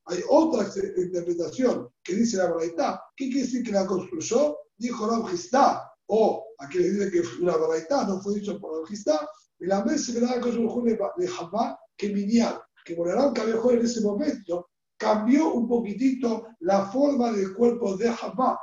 [0.05, 2.99] Hay otra interpretación que dice la verdad.
[3.15, 4.57] ¿Qué quiere decir que la construyó?
[4.77, 8.85] Dijo Ram Christina, o aquí le dice que una verdad no fue dicho por Ram
[8.85, 9.19] Christina,
[9.59, 10.97] y la mesa de Naka Shulchun
[11.39, 17.53] Hamá que Midian, que Boreram Cabejó en ese momento cambió un poquitito la forma del
[17.53, 18.57] cuerpo de Hamá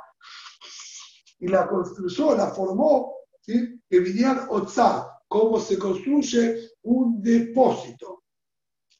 [1.39, 3.79] y la construyó, la formó, ¿sí?
[3.87, 8.23] que vinieran Otzar, cómo se construye un depósito.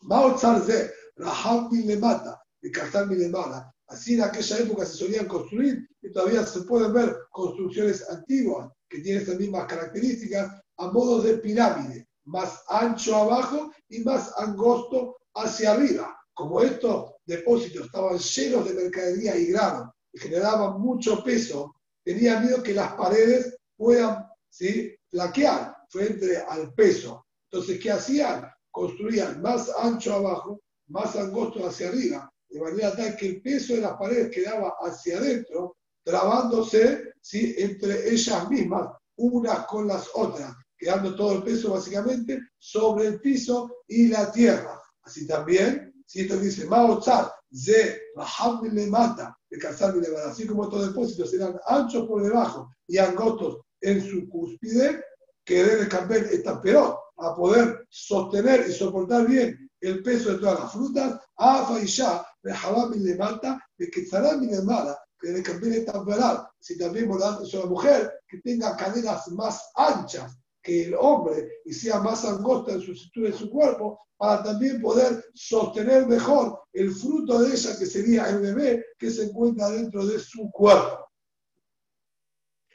[0.02, 3.74] Maotzar ze, Raham le mata, y Kastar le mata.
[3.88, 9.00] Así en aquella época se solían construir y todavía se pueden ver construcciones antiguas que
[9.00, 15.72] tienen estas mismas características a modo de pirámide, más ancho abajo y más angosto hacia
[15.72, 16.18] arriba.
[16.34, 22.62] Como estos depósitos estaban llenos de mercadería y grano y generaban mucho peso, tenía miedo
[22.62, 24.94] que las paredes puedan ¿sí?
[25.10, 27.26] flaquear frente al peso.
[27.50, 28.48] Entonces, ¿qué hacían?
[28.70, 33.82] Construían más ancho abajo, más angosto hacia arriba, de manera tal que el peso de
[33.82, 37.56] las paredes quedaba hacia adentro, trabándose ¿sí?
[37.58, 43.70] entre ellas mismas, unas con las otras, quedando todo el peso básicamente sobre el piso
[43.88, 44.82] y la tierra.
[45.04, 50.66] Así también, si esto dice, Maotzar, Ze, Raham le mata, de Kazam le así como
[50.66, 55.02] estos depósitos eran anchos por debajo y angostos en su cúspide,
[55.46, 60.60] que debe cambiar esta peor a poder sostener y soportar bien el peso de todas
[60.60, 65.44] las frutas, Afa y Ya, de Habam le mata, de Ketzaram y mala, que debe
[65.44, 66.48] cambiar esta verdad.
[66.60, 72.00] Si también es una mujer que tenga cadenas más anchas que el hombre y sea
[72.00, 77.40] más angosta en su estructura de su cuerpo, para también poder sostener mejor el fruto
[77.40, 81.08] de ella, que sería el bebé que se encuentra dentro de su cuerpo.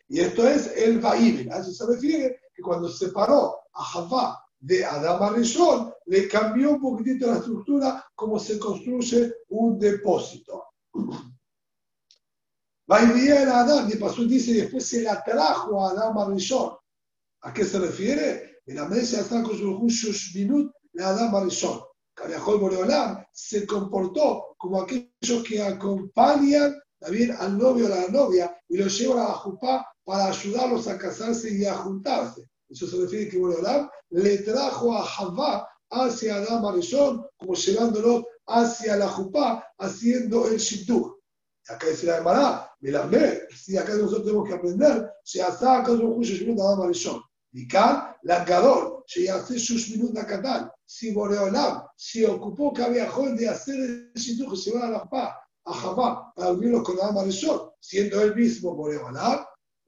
[0.09, 1.53] Y esto es el Vaíben.
[1.53, 6.81] A eso se refiere que cuando separó a Javá de Adama Rishon, le cambió un
[6.81, 10.67] poquitito la estructura, como se construye un depósito.
[12.87, 16.77] Vaivía era Adam, y pasó dice, después se la trajo a Adama Rishon.
[17.41, 18.61] ¿A qué se refiere?
[18.65, 21.81] En la mesa está con su minut la Adama Rishon.
[22.15, 28.57] Cariajol Boreolam se comportó como aquellos que acompañan también al novio o a la novia
[28.69, 32.49] y lo llevan a la jupá para ayudarlos a casarse y a juntarse.
[32.73, 38.97] Eso se refiere que bueno, le trajo a Javá hacia Adam Arishon, como llevándolo hacia
[38.97, 41.13] la Jupá, haciendo el Shittuch.
[41.69, 46.15] Acá dice la Gemara, Melambé, si acá nosotros tenemos que aprender, se hace acá un
[46.15, 47.23] juicio de Adam Arishon.
[47.53, 50.71] Y acá, Langador, se hace sus minutos Catán.
[50.87, 54.99] Si Boreolam se ocupó que había joven de hacer el Shittuch, se va a la
[55.01, 59.45] Jupá, a Javá, para unirlos con Adam Arishon, siendo él mismo Boreolam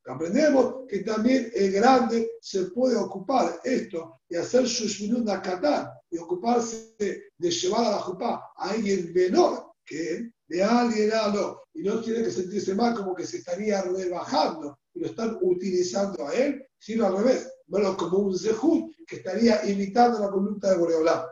[0.06, 6.18] Aprendemos que también el grande se puede ocupar esto y hacer sus minutos Katán y
[6.18, 6.94] ocuparse
[7.38, 12.22] de llevar a la jupá a alguien menor que él, de alienarlo y no tiene
[12.22, 17.06] que sentirse mal como que se estaría rebajando y lo están utilizando a él, sino
[17.06, 21.26] al revés, verlo como un zehut que estaría imitando la conducta de Boreolá.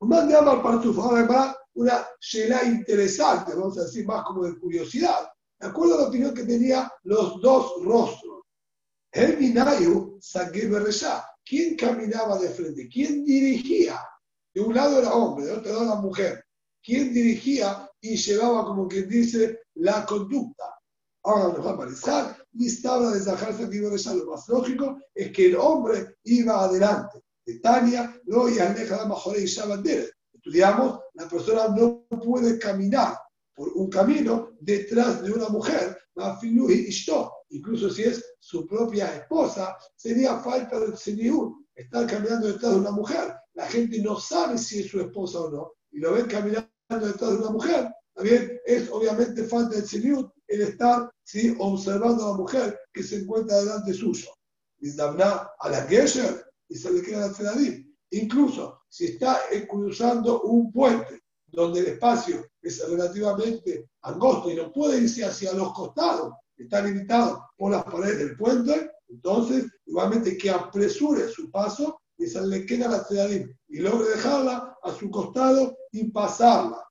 [0.00, 4.58] Un man de Amar Partufo, además, una shela interesante, vamos a decir más como de
[4.58, 5.28] curiosidad
[5.62, 8.42] de acuerdo a la opinión que tenía los dos rostros.
[9.12, 10.18] El Minayu.
[11.44, 12.88] ¿Quién caminaba de frente?
[12.88, 14.00] ¿Quién dirigía?
[14.52, 16.44] De un lado era hombre, de otro lado la mujer.
[16.82, 20.64] ¿Quién dirigía y llevaba, como quien dice, la conducta?
[21.22, 22.12] Ahora nos va a parecer,
[22.84, 24.14] habla de Zahar Berresha.
[24.14, 27.22] Lo más lógico es que el hombre iba adelante.
[27.46, 29.06] De Tania, no y Aleja
[29.38, 33.16] y Estudiamos, la persona no puede caminar
[33.54, 35.98] por un camino detrás de una mujer,
[37.50, 42.90] incluso si es su propia esposa, sería falta de senior estar caminando detrás de una
[42.90, 43.34] mujer.
[43.54, 47.32] La gente no sabe si es su esposa o no, y lo ven caminando detrás
[47.32, 47.88] de una mujer.
[48.14, 51.54] También es obviamente falta de senior el estar ¿sí?
[51.58, 54.28] observando a la mujer que se encuentra delante suyo.
[55.60, 57.54] a la Gesher y se le queda la
[58.10, 61.21] Incluso si está cruzando un puente
[61.52, 67.46] donde el espacio es relativamente angosto y no puede irse hacia los costados, está limitado
[67.56, 72.88] por las paredes del puente, entonces igualmente que apresure su paso y se le queda
[72.88, 73.28] la ciudad
[73.68, 76.82] y logre dejarla a su costado y pasarla.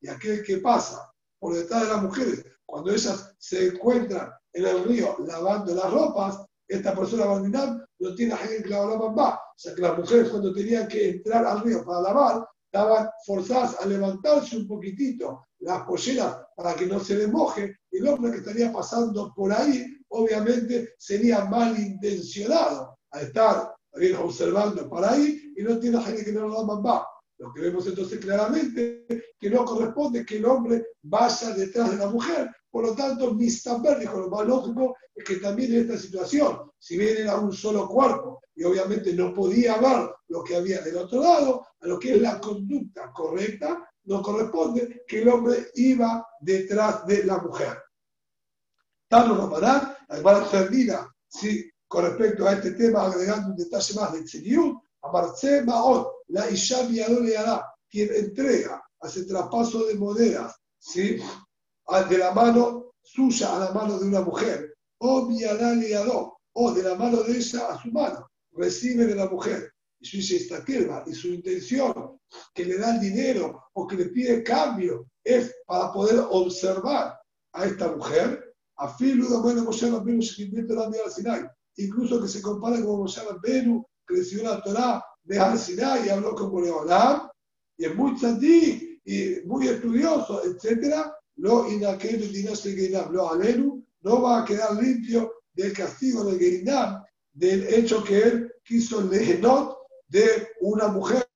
[0.00, 4.84] Y aquel que pasa por detrás de las mujeres, cuando ellas se encuentran en el
[4.84, 8.34] río lavando las ropas, esta persona va no tiene
[8.66, 13.08] la O sea que las mujeres cuando tenían que entrar al río para lavar, estaban
[13.24, 17.78] forzadas a levantarse un poquitito las polleras para que no se les moje.
[17.90, 25.12] El hombre que estaría pasando por ahí, obviamente, sería malintencionado a estar bien observando para
[25.12, 27.06] ahí y no tiene alguien que no lo va.
[27.38, 29.06] Lo que vemos entonces claramente
[29.38, 33.98] que no corresponde que el hombre vaya detrás de la mujer, por lo tanto, Mistaber
[33.98, 37.88] dijo, lo más lógico es que también en esta situación, si bien era un solo
[37.88, 42.16] cuerpo y obviamente no podía ver lo que había del otro lado, a lo que
[42.16, 47.78] es la conducta correcta, no corresponde que el hombre iba detrás de la mujer.
[49.08, 54.24] Tal Ramadán, la termina sí, con respecto a este tema, agregando un detalle más del
[54.24, 57.66] Tziniut, Amartse Maot, la Isha le hará.
[57.88, 61.18] quien entrega, hace traspaso de monedas, ¿sí?
[61.86, 66.82] A- de la mano suya a la mano de una mujer, o miadaliado, o de
[66.82, 69.72] la mano de ella a su mano, recibe de la mujer.
[70.00, 70.16] Y su
[71.06, 72.18] y su intención
[72.54, 77.18] que le da el dinero o que le pide cambio es para poder observar
[77.52, 83.22] a esta mujer, a Filu bueno Moshe de Sinai, incluso que se compara con Moshe
[83.22, 87.28] Rabbeinu, que recibió la Torah de Al Sinai y habló con Boreolam,
[87.76, 94.22] y es muy tzadik y muy estudioso, etcétera, lo inakel dinase Geinam, lo alenu, no
[94.22, 97.02] va a quedar limpio del castigo de Geinam,
[97.32, 99.76] del hecho que él quiso lehenot
[100.08, 101.26] de una mujer,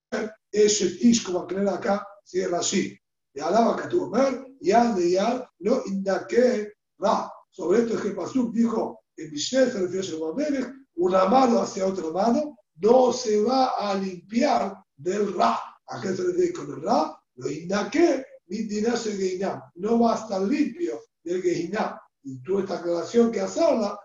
[0.53, 2.99] Eshet Ish, como aclara acá, sigue Rashi.
[3.34, 7.30] Y alaba que tu Omer, Yal de Yal, lo inakel Ra.
[7.51, 12.11] Sobre esto es que Pasuk dijo, en Mishneh se refiere a una mano hacia otra
[12.11, 15.59] mano, no se va a limpiar del Ra.
[15.87, 17.20] ¿A qué se refiere con el Ra?
[17.37, 19.61] Lo inaké, mitinase Geinam.
[19.76, 21.97] No va a estar limpio del Geinam.
[22.22, 23.99] Y tú esta aclaración que hacerla,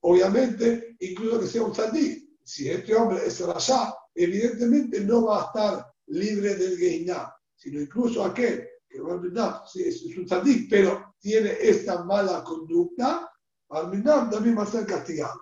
[0.00, 2.26] obviamente, incluso que sea un tzadik.
[2.44, 8.24] Si este hombre es Rasha, evidentemente no va a estar libre del Geinam, sino incluso
[8.24, 13.30] aquel que Barminam sí, es, un tzadik, pero tiene esta mala conducta,
[13.68, 15.40] Barminam también va a ser castigado.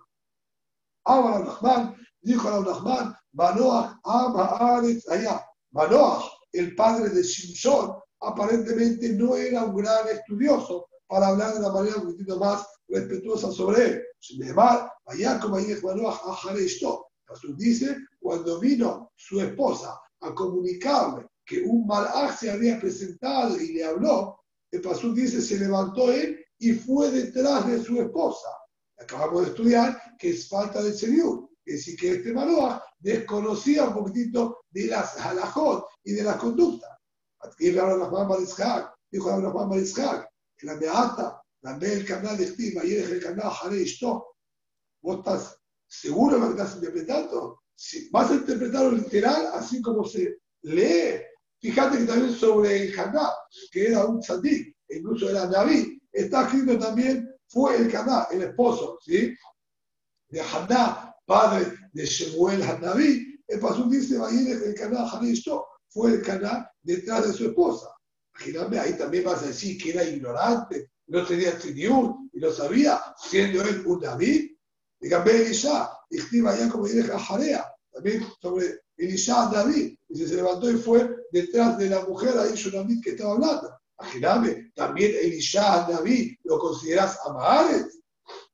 [1.04, 1.94] Ahora Nachman
[2.24, 5.44] dijo a Nachman, Manoach Am Haaretz allá.
[5.72, 11.70] Manoach, el padre de Shimshon, aparentemente no era un gran estudioso para hablar de la
[11.70, 14.02] manera un poquito más respetuosa sobre él.
[14.18, 17.06] Sin embargo, allá como Manoach Ahare esto.
[17.56, 23.84] Dice, cuando vino su esposa a comunicarle que un malaj se había presentado y le
[23.84, 28.48] habló, el Pasú dice, se levantó él y fue detrás de su esposa.
[28.98, 31.48] Acabamos de estudiar que es falta de señor.
[31.64, 36.90] Es decir, que este Manoah desconocía un poquitito de las halajot y de las conductas.
[37.58, 42.44] Le habla Rahman Barizhak, dijo Rahman Barizhak, que la beata, la ve el canal de
[42.44, 44.36] estima y el canal Hare Ishto.
[45.02, 47.60] ¿Vos estás seguro de lo que estás interpretando?
[47.74, 51.20] Si vas a interpretarlo literal, así como se lee.
[51.60, 53.30] Fíjate que también sobre el Haná,
[53.72, 58.98] que era un tzadik, incluso era David, está escrito también, fue el Haná, el esposo,
[59.02, 59.34] ¿sí?
[60.28, 66.70] De Haná, padre de Shemuel Hanaví, el pasú dice, el Caná Hanisto, fue el Caná
[66.82, 67.88] detrás de su esposa.
[68.34, 73.00] Imagínate, ahí también vas a decir que era ignorante, no tenía tridiur y lo sabía,
[73.16, 74.50] siendo él un David.
[75.00, 80.76] Dígame Elisha, escriba ya como dice Jarea, también sobre Elisha David, y se levantó y
[80.76, 83.76] fue detrás de la mujer ahí Shunamit que estaba hablando.
[84.00, 87.86] Imagínate, también Elisha David lo consideras Amaharet.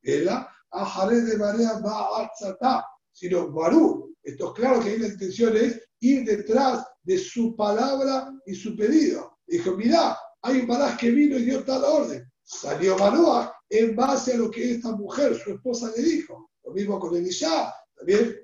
[0.02, 4.14] Ella, Aharet de Marea Ba'atzatá, sino Barú.
[4.22, 8.76] Esto es claro que ahí la intención es ir detrás de su palabra y su
[8.76, 9.38] pedido.
[9.46, 12.30] Dijo, mirá, hay un malaj que vino y dio tal orden.
[12.42, 16.50] Salió Manoah en base a lo que esta mujer, su esposa, le dijo.
[16.64, 18.36] Lo mismo con Elisha, también,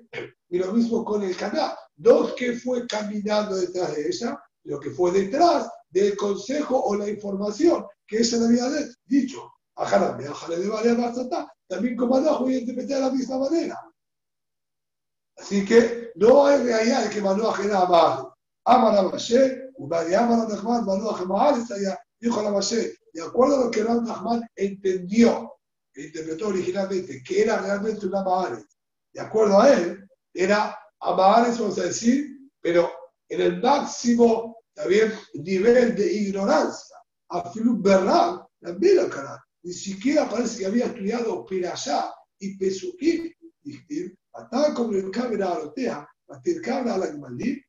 [0.49, 1.75] y lo mismo con el Caná.
[1.95, 7.09] Dos que fue caminando detrás de ella, lo que fue detrás del consejo o la
[7.09, 9.51] información que ella le había dicho.
[9.75, 13.93] Ajarame, ajale de María Barzatá, también como Manoah voy a interpretar de la misma manera.
[15.37, 18.33] Así que no realidad de que Manoah era Amar.
[18.65, 21.55] Amar a Mashe, de Amar a Nachman, Manoah Amar,
[22.19, 25.53] dijo a la Mashe, de acuerdo a lo que Ram Nachman entendió,
[25.93, 28.65] que interpretó originalmente, que era realmente una Amahares.
[29.13, 32.91] De acuerdo a él, era Amahares, vamos a decir, pero
[33.29, 36.95] en el máximo también nivel de ignorancia.
[37.29, 39.46] A Berran también lo cara.
[39.63, 43.31] Ni siquiera parece que había estudiado Pirashá y Pesukim.
[43.63, 46.07] Estaba como el cámara arotea,
[46.63, 47.61] cabra a la Gmalí,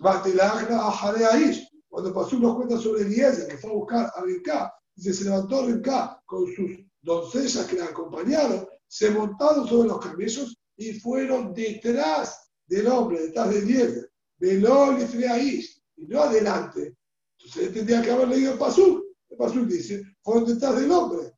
[0.00, 1.68] Batilagna a Jareaish.
[1.88, 5.66] Cuando pasó nos cuenta sobre Eliezer, que fue a buscar a Rilká, dice, se levantó
[5.66, 6.70] Rilká con sus
[7.02, 13.50] doncellas que la acompañaron, se montaron sobre los camellos y fueron detrás del hombre, detrás
[13.50, 14.10] de Eliezer.
[14.38, 16.96] Veló Lifreaish, y no adelante.
[17.38, 19.04] Entonces él tendría que haber leído el Pasuk.
[19.28, 21.33] El Pasuk dice, fueron detrás del hombre.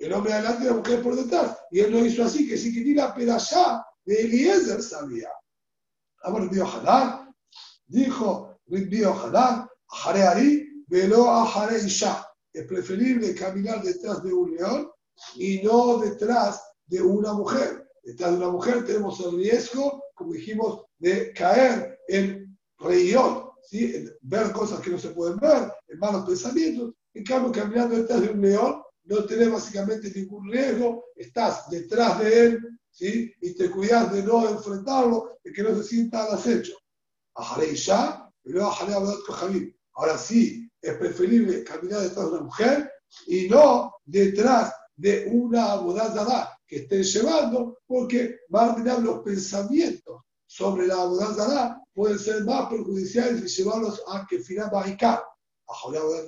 [0.00, 1.58] El hombre adelante y la mujer por detrás.
[1.70, 5.28] Y él lo hizo así, que si que ni la perashá de Eliezer sabía.
[6.22, 7.34] Ahora Río Hanan
[7.86, 12.26] dijo, Río Hanan, Jare Ari, veló a Jare Isha.
[12.50, 14.90] Es preferible caminar detrás de un león
[15.36, 17.86] y no detrás de una mujer.
[18.02, 23.94] Detrás de una mujer tenemos el riesgo, como dijimos, de caer en reyón, ¿sí?
[23.94, 26.94] en ver cosas que no se pueden ver, en malos pensamientos.
[27.12, 32.44] En cambio, caminando detrás de un león, no tenés básicamente ningún riesgo, estás detrás de
[32.44, 33.32] él, ¿sí?
[33.40, 36.74] y te cuidas de no enfrentarlo, de que no se sienta al acecho.
[37.34, 39.74] Ajarei ya, Jalea Abodat Kohabim.
[39.94, 42.90] Ahora sí, es preferible caminar detrás de una mujer
[43.26, 51.02] y no detrás de una abodazada que estén llevando, porque Martinam los pensamientos sobre la
[51.02, 56.26] abodazada pueden ser más perjudiciales y llevarlos a que final Bajiká, a Jalea Abodat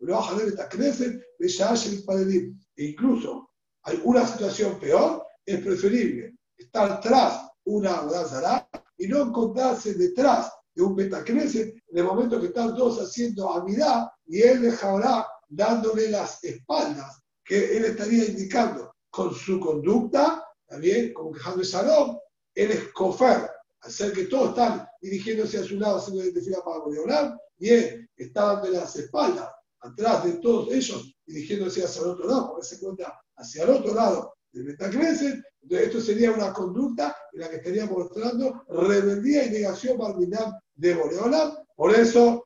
[0.00, 2.58] Y luego Jalea Betacneset, Beshashel Padelim.
[2.76, 3.50] E incluso
[3.82, 10.82] hay una situación peor, es preferible estar tras una abodazada y no encontrarse detrás de
[10.82, 16.42] un Betacneset en el momento que están todos haciendo amidad y él dejará dándole las
[16.44, 22.16] espaldas que él estaría indicando con su conducta, también como que Hamlet Shalom,
[22.54, 23.50] él es cofer,
[23.80, 28.08] hacer que todos están dirigiéndose a su lado haciendo el fila para hablar, y él
[28.16, 29.50] está dándole las espaldas
[29.80, 33.94] atrás de todos ellos dirigiéndose hacia el otro lado, porque se cuenta hacia el otro
[33.94, 39.50] lado del Betacneset, entonces esto sería una conducta en la que estaría mostrando rebeldía y
[39.50, 42.44] negación Barminam de Boreolam, por eso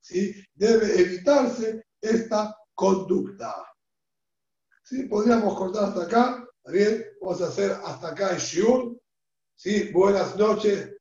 [0.00, 0.34] ¿sí?
[0.54, 3.54] debe evitarse esta conducta.
[4.82, 5.04] ¿Sí?
[5.04, 7.04] Podríamos cortar hasta acá, ¿está bien?
[7.20, 9.00] Vamos a hacer hasta acá el Shiur.
[9.54, 9.90] ¿Sí?
[9.92, 10.92] Buenas noches